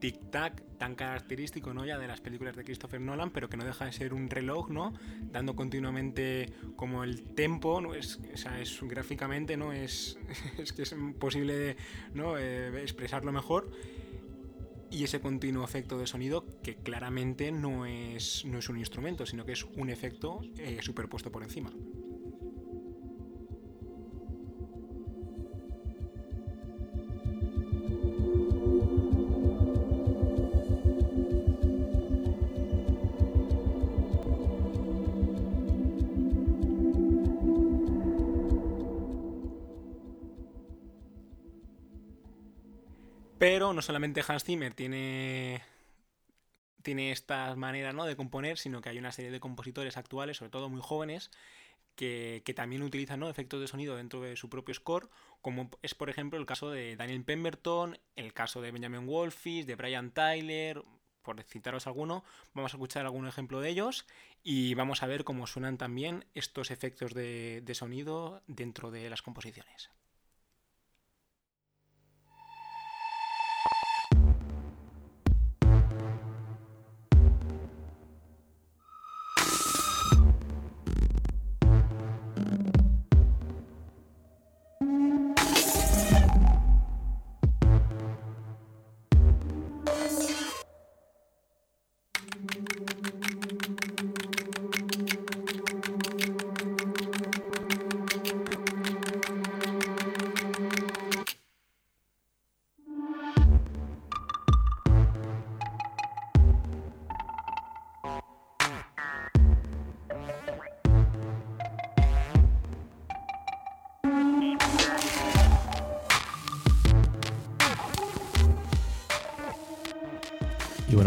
tic-tac 0.00 0.64
tan 0.78 0.96
característico 0.96 1.72
¿no? 1.72 1.84
ya 1.84 1.96
de 1.96 2.08
las 2.08 2.20
películas 2.20 2.56
de 2.56 2.64
Christopher 2.64 3.00
Nolan, 3.00 3.30
pero 3.30 3.48
que 3.48 3.56
no 3.56 3.64
deja 3.64 3.84
de 3.84 3.92
ser 3.92 4.14
un 4.14 4.28
reloj, 4.28 4.68
¿no? 4.70 4.94
dando 5.30 5.54
continuamente 5.54 6.52
como 6.74 7.04
el 7.04 7.22
tempo, 7.22 7.80
¿no? 7.80 7.94
es, 7.94 8.18
o 8.34 8.36
sea, 8.36 8.60
es 8.60 8.76
gráficamente 8.82 9.56
no 9.56 9.72
es, 9.72 10.18
es 10.58 10.72
que 10.72 10.82
es 10.82 10.90
imposible 10.90 11.76
¿no? 12.14 12.36
Eh, 12.36 12.82
expresarlo 12.82 13.30
mejor 13.30 13.70
y 14.90 15.04
ese 15.04 15.20
continuo 15.20 15.64
efecto 15.64 15.98
de 15.98 16.06
sonido 16.06 16.44
que 16.62 16.76
claramente 16.76 17.52
no 17.52 17.86
es, 17.86 18.44
no 18.44 18.58
es 18.58 18.68
un 18.68 18.78
instrumento, 18.78 19.26
sino 19.26 19.44
que 19.44 19.52
es 19.52 19.64
un 19.64 19.90
efecto 19.90 20.40
eh, 20.58 20.78
superpuesto 20.82 21.30
por 21.30 21.42
encima. 21.42 21.70
No 43.72 43.82
solamente 43.82 44.22
Hans 44.26 44.44
Zimmer 44.44 44.74
tiene, 44.74 45.62
tiene 46.82 47.12
esta 47.12 47.54
manera 47.56 47.92
¿no? 47.92 48.04
de 48.04 48.16
componer, 48.16 48.58
sino 48.58 48.80
que 48.80 48.88
hay 48.88 48.98
una 48.98 49.12
serie 49.12 49.30
de 49.30 49.40
compositores 49.40 49.96
actuales, 49.96 50.38
sobre 50.38 50.50
todo 50.50 50.68
muy 50.68 50.80
jóvenes, 50.82 51.30
que, 51.94 52.42
que, 52.44 52.54
también 52.54 52.82
utilizan 52.82 53.20
¿no? 53.20 53.30
efectos 53.30 53.60
de 53.60 53.68
sonido 53.68 53.96
dentro 53.96 54.20
de 54.20 54.36
su 54.36 54.48
propio 54.50 54.74
score, 54.74 55.08
como 55.40 55.70
es 55.82 55.94
por 55.94 56.10
ejemplo 56.10 56.38
el 56.38 56.46
caso 56.46 56.70
de 56.70 56.96
Daniel 56.96 57.24
Pemberton, 57.24 57.98
el 58.16 58.32
caso 58.32 58.60
de 58.60 58.70
Benjamin 58.70 59.06
Wolfis, 59.06 59.66
de 59.66 59.76
Brian 59.76 60.10
Tyler, 60.10 60.82
por 61.22 61.42
citaros 61.42 61.88
alguno, 61.88 62.24
vamos 62.54 62.72
a 62.72 62.76
escuchar 62.76 63.04
algún 63.04 63.26
ejemplo 63.26 63.60
de 63.60 63.70
ellos 63.70 64.06
y 64.44 64.74
vamos 64.74 65.02
a 65.02 65.06
ver 65.06 65.24
cómo 65.24 65.48
suenan 65.48 65.76
también 65.76 66.24
estos 66.34 66.70
efectos 66.70 67.14
de, 67.14 67.62
de 67.64 67.74
sonido 67.74 68.42
dentro 68.46 68.92
de 68.92 69.10
las 69.10 69.22
composiciones. 69.22 69.90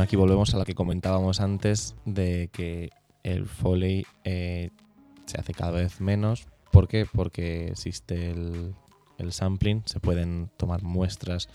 Aquí 0.10 0.16
volvemos 0.16 0.56
a 0.56 0.58
la 0.58 0.66
que 0.66 0.74
comentábamos 0.74 1.40
antes 1.40 1.96
de 2.04 2.50
que 2.52 2.90
el 3.22 3.46
Foley 3.46 4.08
eh, 4.24 4.72
se 5.28 5.40
hace 5.40 5.54
cada 5.54 5.74
vez 5.74 6.02
menos. 6.02 6.48
¿Por 6.72 6.88
qué? 6.88 7.06
Porque 7.06 7.68
existe 7.68 8.32
el, 8.32 8.74
sampling, 9.30 9.84
se 9.86 10.00
pueden 10.00 10.50
tomar 10.58 10.82
muestras 10.82 11.48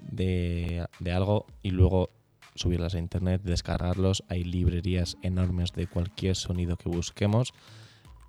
de, 0.00 0.86
algo 1.12 1.46
y 1.60 1.72
luego 1.72 2.10
subirlas 2.54 2.94
a 2.94 3.00
internet, 3.00 3.42
descargarlos. 3.42 4.22
Hay 4.28 4.44
librerías 4.44 5.16
enormes 5.22 5.72
de 5.72 5.88
cualquier 5.88 6.36
sonido 6.36 6.76
que 6.76 6.88
busquemos. 6.88 7.52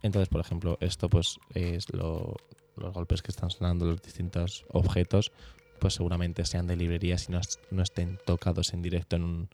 Entonces, 0.02 0.30
por 0.30 0.42
ejemplo, 0.42 0.80
esto 0.82 1.10
pues 1.10 1.38
es 1.54 1.94
lo, 1.94 2.38
los 2.76 2.92
golpes 2.92 3.22
que 3.22 3.30
están 3.30 3.52
sonando 3.52 3.86
los 3.86 4.02
distintos 4.02 4.66
objetos 4.70 5.32
pues 5.80 5.96
seguramente 5.96 6.46
sean 6.46 6.68
de 6.68 6.76
librerías 6.76 7.30
y 7.30 7.32
no, 7.32 7.42
no 7.72 7.84
estén 7.84 8.20
tocados 8.26 8.74
en 8.74 8.82
directo 8.82 9.16
en 9.16 9.24
un, 9.24 9.50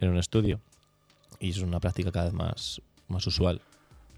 en 0.00 0.08
un, 0.08 0.18
estudio. 0.18 0.60
Y 1.38 1.50
es 1.50 1.58
una 1.58 1.80
práctica 1.80 2.12
cada 2.12 2.26
vez 2.26 2.34
más, 2.34 2.82
más 3.08 3.26
usual. 3.26 3.60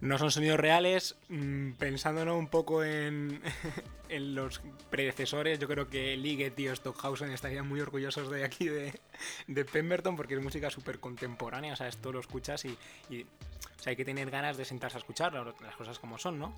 No 0.00 0.18
son 0.18 0.32
sonidos 0.32 0.58
reales, 0.58 1.16
mmm, 1.28 1.72
pensándonos 1.72 2.36
un 2.36 2.48
poco 2.48 2.82
en, 2.82 3.40
en, 4.08 4.34
los 4.34 4.60
predecesores, 4.90 5.60
yo 5.60 5.68
creo 5.68 5.88
que 5.88 6.16
Liget 6.16 6.58
y 6.58 6.68
Stockhausen 6.74 7.30
estarían 7.30 7.68
muy 7.68 7.80
orgullosos 7.80 8.28
de 8.28 8.44
aquí 8.44 8.66
de, 8.66 8.98
de 9.46 9.64
Pemberton 9.64 10.16
porque 10.16 10.34
es 10.34 10.42
música 10.42 10.70
súper 10.70 10.98
contemporánea, 10.98 11.74
o 11.74 11.76
sea, 11.76 11.86
esto 11.86 12.10
lo 12.10 12.18
escuchas 12.18 12.64
y, 12.64 12.70
o 12.70 13.82
sea, 13.82 13.90
hay 13.90 13.96
que 13.96 14.04
tener 14.04 14.28
ganas 14.28 14.56
de 14.56 14.64
sentarse 14.64 14.96
a 14.96 15.00
escucharlo, 15.00 15.54
las 15.60 15.76
cosas 15.76 16.00
como 16.00 16.18
son, 16.18 16.40
¿no? 16.40 16.52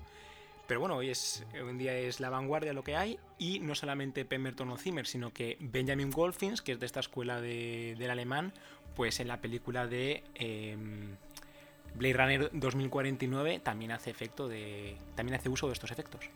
Pero 0.67 0.79
bueno, 0.79 0.95
hoy, 0.95 1.09
es, 1.09 1.45
hoy 1.53 1.69
en 1.69 1.77
día 1.77 1.95
es 1.95 2.19
la 2.19 2.29
vanguardia 2.29 2.73
lo 2.73 2.83
que 2.83 2.95
hay 2.95 3.19
y 3.37 3.59
no 3.59 3.75
solamente 3.75 4.25
Pemberton 4.25 4.69
o 4.69 4.77
Zimmer, 4.77 5.05
sino 5.05 5.31
que 5.31 5.57
Benjamin 5.59 6.09
Wolfins, 6.09 6.61
que 6.61 6.71
es 6.71 6.79
de 6.79 6.85
esta 6.85 6.99
escuela 6.99 7.39
de, 7.39 7.95
del 7.99 8.09
alemán, 8.09 8.53
pues 8.95 9.19
en 9.19 9.27
la 9.27 9.41
película 9.41 9.85
de 9.85 10.23
eh, 10.33 10.75
Blade 11.95 12.13
Runner 12.13 12.49
2049 12.53 13.59
también 13.59 13.91
hace 13.91 14.09
efecto 14.09 14.47
de 14.47 14.97
también 15.15 15.39
hace 15.39 15.49
uso 15.49 15.67
de 15.67 15.73
estos 15.73 15.91
efectos. 15.91 16.29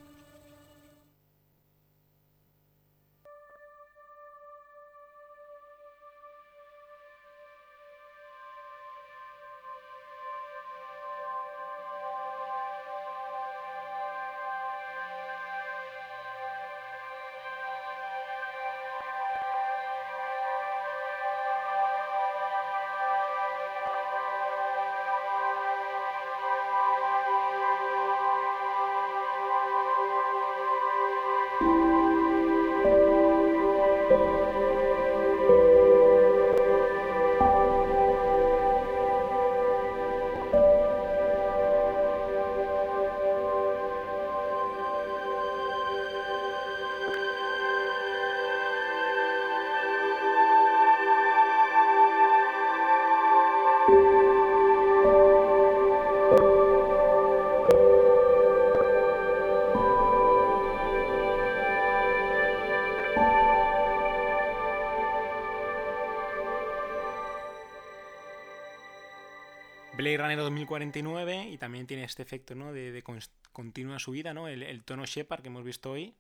Runner 70.20 70.38
2049 70.38 71.50
y 71.50 71.58
también 71.58 71.88
tiene 71.88 72.04
este 72.04 72.22
efecto 72.22 72.54
¿no? 72.56 72.74
de, 72.74 72.92
de 72.92 73.04
continua 73.52 74.00
subida, 74.00 74.34
¿no? 74.34 74.48
el, 74.48 74.64
el 74.64 74.84
tono 74.84 75.06
Shepard 75.06 75.42
que 75.42 75.48
hemos 75.48 75.64
visto 75.64 75.92
hoy 75.92 76.16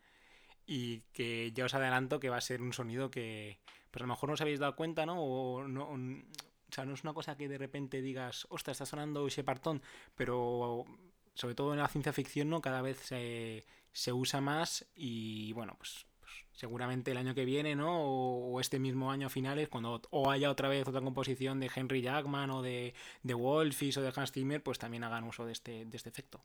y 0.66 1.02
que 1.14 1.52
ya 1.52 1.66
os 1.66 1.74
adelanto 1.74 2.20
que 2.20 2.30
va 2.30 2.38
a 2.38 2.42
ser 2.42 2.62
un 2.62 2.74
sonido 2.74 3.10
que 3.10 3.60
pues 3.92 4.02
a 4.02 4.06
lo 4.06 4.14
mejor 4.14 4.30
no 4.30 4.34
os 4.34 4.42
habéis 4.42 4.60
dado 4.60 4.76
cuenta, 4.76 5.06
¿no? 5.06 5.20
O, 5.20 5.68
no, 5.68 5.90
o 5.90 6.72
sea, 6.72 6.86
no 6.86 6.94
es 6.94 7.04
una 7.04 7.14
cosa 7.14 7.36
que 7.36 7.48
de 7.48 7.58
repente 7.58 8.02
digas, 8.02 8.46
ostras, 8.50 8.76
está 8.76 8.86
sonando 8.86 9.28
Shepardton, 9.28 9.82
pero 10.16 10.86
sobre 11.34 11.56
todo 11.56 11.74
en 11.74 11.80
la 11.80 11.88
ciencia 11.88 12.14
ficción, 12.14 12.50
¿no? 12.50 12.62
Cada 12.62 12.82
vez 12.82 13.00
se, 13.00 13.66
se 13.92 14.14
usa 14.14 14.42
más 14.42 14.86
y 14.96 15.54
bueno, 15.54 15.76
pues, 15.78 16.06
seguramente 16.52 17.12
el 17.12 17.18
año 17.18 17.34
que 17.34 17.46
viene, 17.46 17.76
¿no? 17.76 18.02
O, 18.02 18.60
este 18.60 18.80
mismo 18.80 19.12
año 19.12 19.28
a 19.28 19.30
finales, 19.30 19.70
cuando 19.70 20.02
o 20.10 20.30
haya 20.30 20.52
otra 20.52 20.68
vez 20.68 20.88
otra 20.88 21.02
composición 21.02 21.60
de 21.60 21.70
Henry 21.74 22.02
Jackman 22.02 22.50
o 22.52 22.62
de, 22.62 22.94
de 23.24 23.34
o 23.34 23.63
de 23.63 24.13
Hans 24.15 24.32
Zimmer, 24.32 24.62
pues 24.62 24.78
también 24.78 25.04
hagan 25.04 25.24
uso 25.24 25.46
de 25.46 25.54
este, 25.54 25.86
de 25.86 25.98
este 25.98 26.10
efecto. 26.10 26.42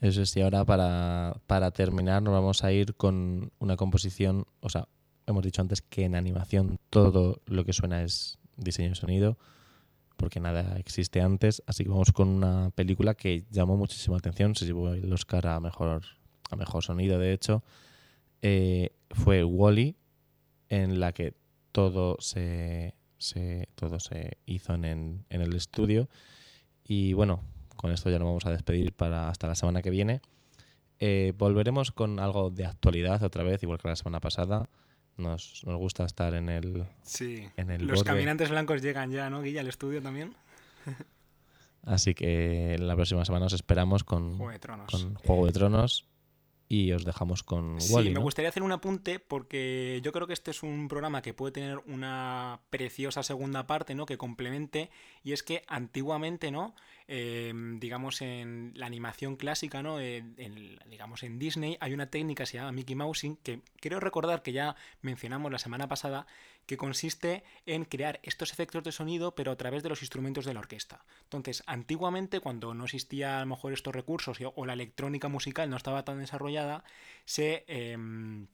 Eso 0.00 0.22
es, 0.22 0.36
y 0.36 0.42
ahora 0.42 0.64
para, 0.64 1.40
para 1.46 1.70
terminar 1.70 2.22
nos 2.22 2.34
vamos 2.34 2.62
a 2.64 2.72
ir 2.72 2.94
con 2.94 3.50
una 3.58 3.76
composición, 3.76 4.46
o 4.60 4.68
sea, 4.68 4.88
hemos 5.26 5.42
dicho 5.42 5.62
antes 5.62 5.80
que 5.80 6.04
en 6.04 6.14
animación 6.14 6.78
todo 6.90 7.40
lo 7.46 7.64
que 7.64 7.72
suena 7.72 8.02
es 8.02 8.38
diseño 8.56 8.90
de 8.90 8.94
sonido, 8.94 9.38
porque 10.16 10.38
nada 10.40 10.76
existe 10.78 11.20
antes, 11.20 11.62
así 11.66 11.84
que 11.84 11.90
vamos 11.90 12.12
con 12.12 12.28
una 12.28 12.70
película 12.70 13.14
que 13.14 13.44
llamó 13.50 13.76
muchísima 13.76 14.16
atención, 14.16 14.54
se 14.54 14.66
llevó 14.66 14.90
el 14.92 15.12
Oscar 15.12 15.46
a 15.46 15.60
mejor, 15.60 16.02
a 16.50 16.56
mejor 16.56 16.82
sonido, 16.82 17.18
de 17.18 17.32
hecho, 17.32 17.62
eh, 18.42 18.90
fue 19.10 19.44
Wally, 19.44 19.96
en 20.68 21.00
la 21.00 21.12
que 21.12 21.34
todo 21.72 22.16
se, 22.20 22.94
se, 23.18 23.68
todo 23.74 24.00
se 24.00 24.38
hizo 24.46 24.74
en, 24.74 25.24
en, 25.28 25.40
el 25.40 25.54
estudio, 25.54 26.08
y 26.84 27.12
bueno, 27.12 27.42
con 27.76 27.92
esto 27.92 28.10
ya 28.10 28.18
nos 28.18 28.26
vamos 28.26 28.46
a 28.46 28.50
despedir 28.50 28.92
para 28.92 29.28
hasta 29.28 29.46
la 29.46 29.54
semana 29.54 29.82
que 29.82 29.90
viene. 29.90 30.20
Eh, 30.98 31.34
volveremos 31.36 31.92
con 31.92 32.18
algo 32.20 32.50
de 32.50 32.64
actualidad 32.64 33.22
otra 33.22 33.42
vez, 33.42 33.62
igual 33.62 33.78
que 33.78 33.88
la 33.88 33.96
semana 33.96 34.20
pasada. 34.20 34.68
Nos, 35.18 35.62
nos 35.64 35.76
gusta 35.78 36.04
estar 36.04 36.34
en 36.34 36.48
el, 36.50 36.84
Sí. 37.02 37.48
en 37.56 37.70
el 37.70 37.86
Los 37.86 38.00
borde. 38.00 38.10
caminantes 38.10 38.50
blancos 38.50 38.82
llegan 38.82 39.10
ya, 39.10 39.30
¿no, 39.30 39.40
Guilla, 39.42 39.60
al 39.62 39.68
estudio 39.68 40.02
también? 40.02 40.34
Así 41.82 42.14
que 42.14 42.76
la 42.78 42.94
próxima 42.96 43.24
semana 43.24 43.46
os 43.46 43.52
esperamos 43.52 44.04
con, 44.04 44.36
Juego 44.36 44.52
de 44.52 44.58
Tronos. 44.58 44.90
con 44.90 45.14
Juego 45.14 45.46
de 45.46 45.52
Tronos 45.52 46.06
y 46.68 46.90
os 46.92 47.04
dejamos 47.04 47.42
con 47.42 47.80
Sí, 47.80 47.92
Wally. 47.94 48.08
me 48.08 48.14
¿no? 48.16 48.22
gustaría 48.22 48.48
hacer 48.48 48.62
un 48.64 48.72
apunte 48.72 49.20
porque 49.20 50.00
yo 50.02 50.10
creo 50.12 50.26
que 50.26 50.32
este 50.32 50.50
es 50.50 50.62
un 50.64 50.88
programa 50.88 51.22
que 51.22 51.32
puede 51.34 51.52
tener 51.52 51.78
una 51.86 52.60
preciosa 52.70 53.22
segunda 53.22 53.66
parte, 53.66 53.94
¿no? 53.94 54.04
Que 54.06 54.18
complemente 54.18 54.90
y 55.22 55.32
es 55.32 55.42
que 55.42 55.62
antiguamente, 55.68 56.50
¿no? 56.50 56.74
Eh, 57.08 57.52
digamos 57.78 58.20
en 58.20 58.72
la 58.74 58.86
animación 58.86 59.36
clásica, 59.36 59.80
¿no? 59.82 60.00
En- 60.00 60.34
en- 60.38 60.78
digamos 60.90 61.22
en 61.22 61.38
Disney 61.38 61.76
hay 61.80 61.94
una 61.94 62.10
técnica 62.10 62.42
que 62.42 62.46
se 62.50 62.58
llama 62.58 62.72
Mickey 62.72 62.96
Mousing 62.96 63.36
que 63.36 63.60
creo 63.80 64.00
recordar 64.00 64.42
que 64.42 64.52
ya 64.52 64.74
mencionamos 65.02 65.52
la 65.52 65.58
semana 65.58 65.86
pasada 65.88 66.26
que 66.66 66.76
consiste 66.76 67.44
en 67.64 67.84
crear 67.84 68.20
estos 68.22 68.52
efectos 68.52 68.84
de 68.84 68.92
sonido 68.92 69.34
pero 69.34 69.52
a 69.52 69.56
través 69.56 69.82
de 69.82 69.88
los 69.88 70.02
instrumentos 70.02 70.44
de 70.44 70.54
la 70.54 70.60
orquesta. 70.60 71.04
Entonces, 71.22 71.62
antiguamente 71.66 72.40
cuando 72.40 72.74
no 72.74 72.84
existía 72.84 73.38
a 73.38 73.40
lo 73.40 73.46
mejor 73.46 73.72
estos 73.72 73.94
recursos 73.94 74.38
o 74.54 74.66
la 74.66 74.72
electrónica 74.72 75.28
musical 75.28 75.70
no 75.70 75.76
estaba 75.76 76.04
tan 76.04 76.18
desarrollada, 76.18 76.84
se, 77.24 77.64
em, 77.68 78.48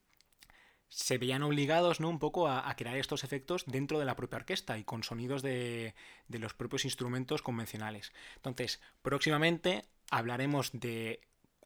se 0.89 1.19
veían 1.19 1.43
obligados 1.43 2.01
¿no? 2.01 2.09
un 2.09 2.19
poco 2.19 2.49
a, 2.49 2.69
a 2.69 2.77
crear 2.77 2.97
estos 2.97 3.25
efectos 3.25 3.65
dentro 3.67 3.99
de 3.99 4.05
la 4.05 4.17
propia 4.17 4.37
orquesta 4.37 4.79
y 4.79 4.85
con 4.85 5.03
sonidos 5.03 5.43
de, 5.43 5.95
de 6.29 6.39
los 6.39 6.55
propios 6.55 6.85
instrumentos 6.85 7.43
convencionales. 7.43 8.13
Entonces, 8.37 8.81
próximamente 9.01 9.85
hablaremos 10.11 10.71
de 10.73 11.21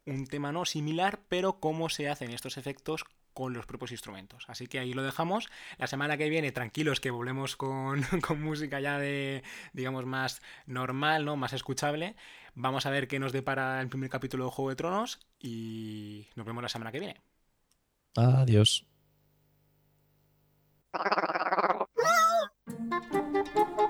un 0.05 0.25
tema 0.25 0.53
no 0.53 0.65
similar, 0.65 1.19
pero 1.27 1.59
cómo 1.59 1.89
se 1.89 2.07
hacen 2.07 2.31
estos 2.31 2.57
efectos 2.57 3.03
con 3.37 3.53
los 3.53 3.67
propios 3.67 3.91
instrumentos. 3.91 4.45
Así 4.47 4.65
que 4.65 4.79
ahí 4.79 4.93
lo 4.93 5.03
dejamos. 5.03 5.47
La 5.77 5.85
semana 5.85 6.17
que 6.17 6.27
viene, 6.27 6.51
tranquilos, 6.51 6.99
que 6.99 7.11
volvemos 7.11 7.55
con, 7.55 8.01
con 8.27 8.41
música 8.41 8.79
ya 8.79 8.97
de, 8.97 9.43
digamos, 9.73 10.07
más 10.07 10.41
normal, 10.65 11.23
¿no? 11.23 11.35
Más 11.35 11.53
escuchable. 11.53 12.15
Vamos 12.55 12.87
a 12.87 12.89
ver 12.89 13.07
qué 13.07 13.19
nos 13.19 13.33
depara 13.33 13.79
el 13.79 13.89
primer 13.89 14.09
capítulo 14.09 14.45
de 14.45 14.49
Juego 14.49 14.71
de 14.71 14.75
Tronos 14.75 15.19
y 15.39 16.29
nos 16.33 16.47
vemos 16.47 16.63
la 16.63 16.69
semana 16.69 16.91
que 16.91 16.99
viene. 16.99 17.21
Adiós. 18.15 18.87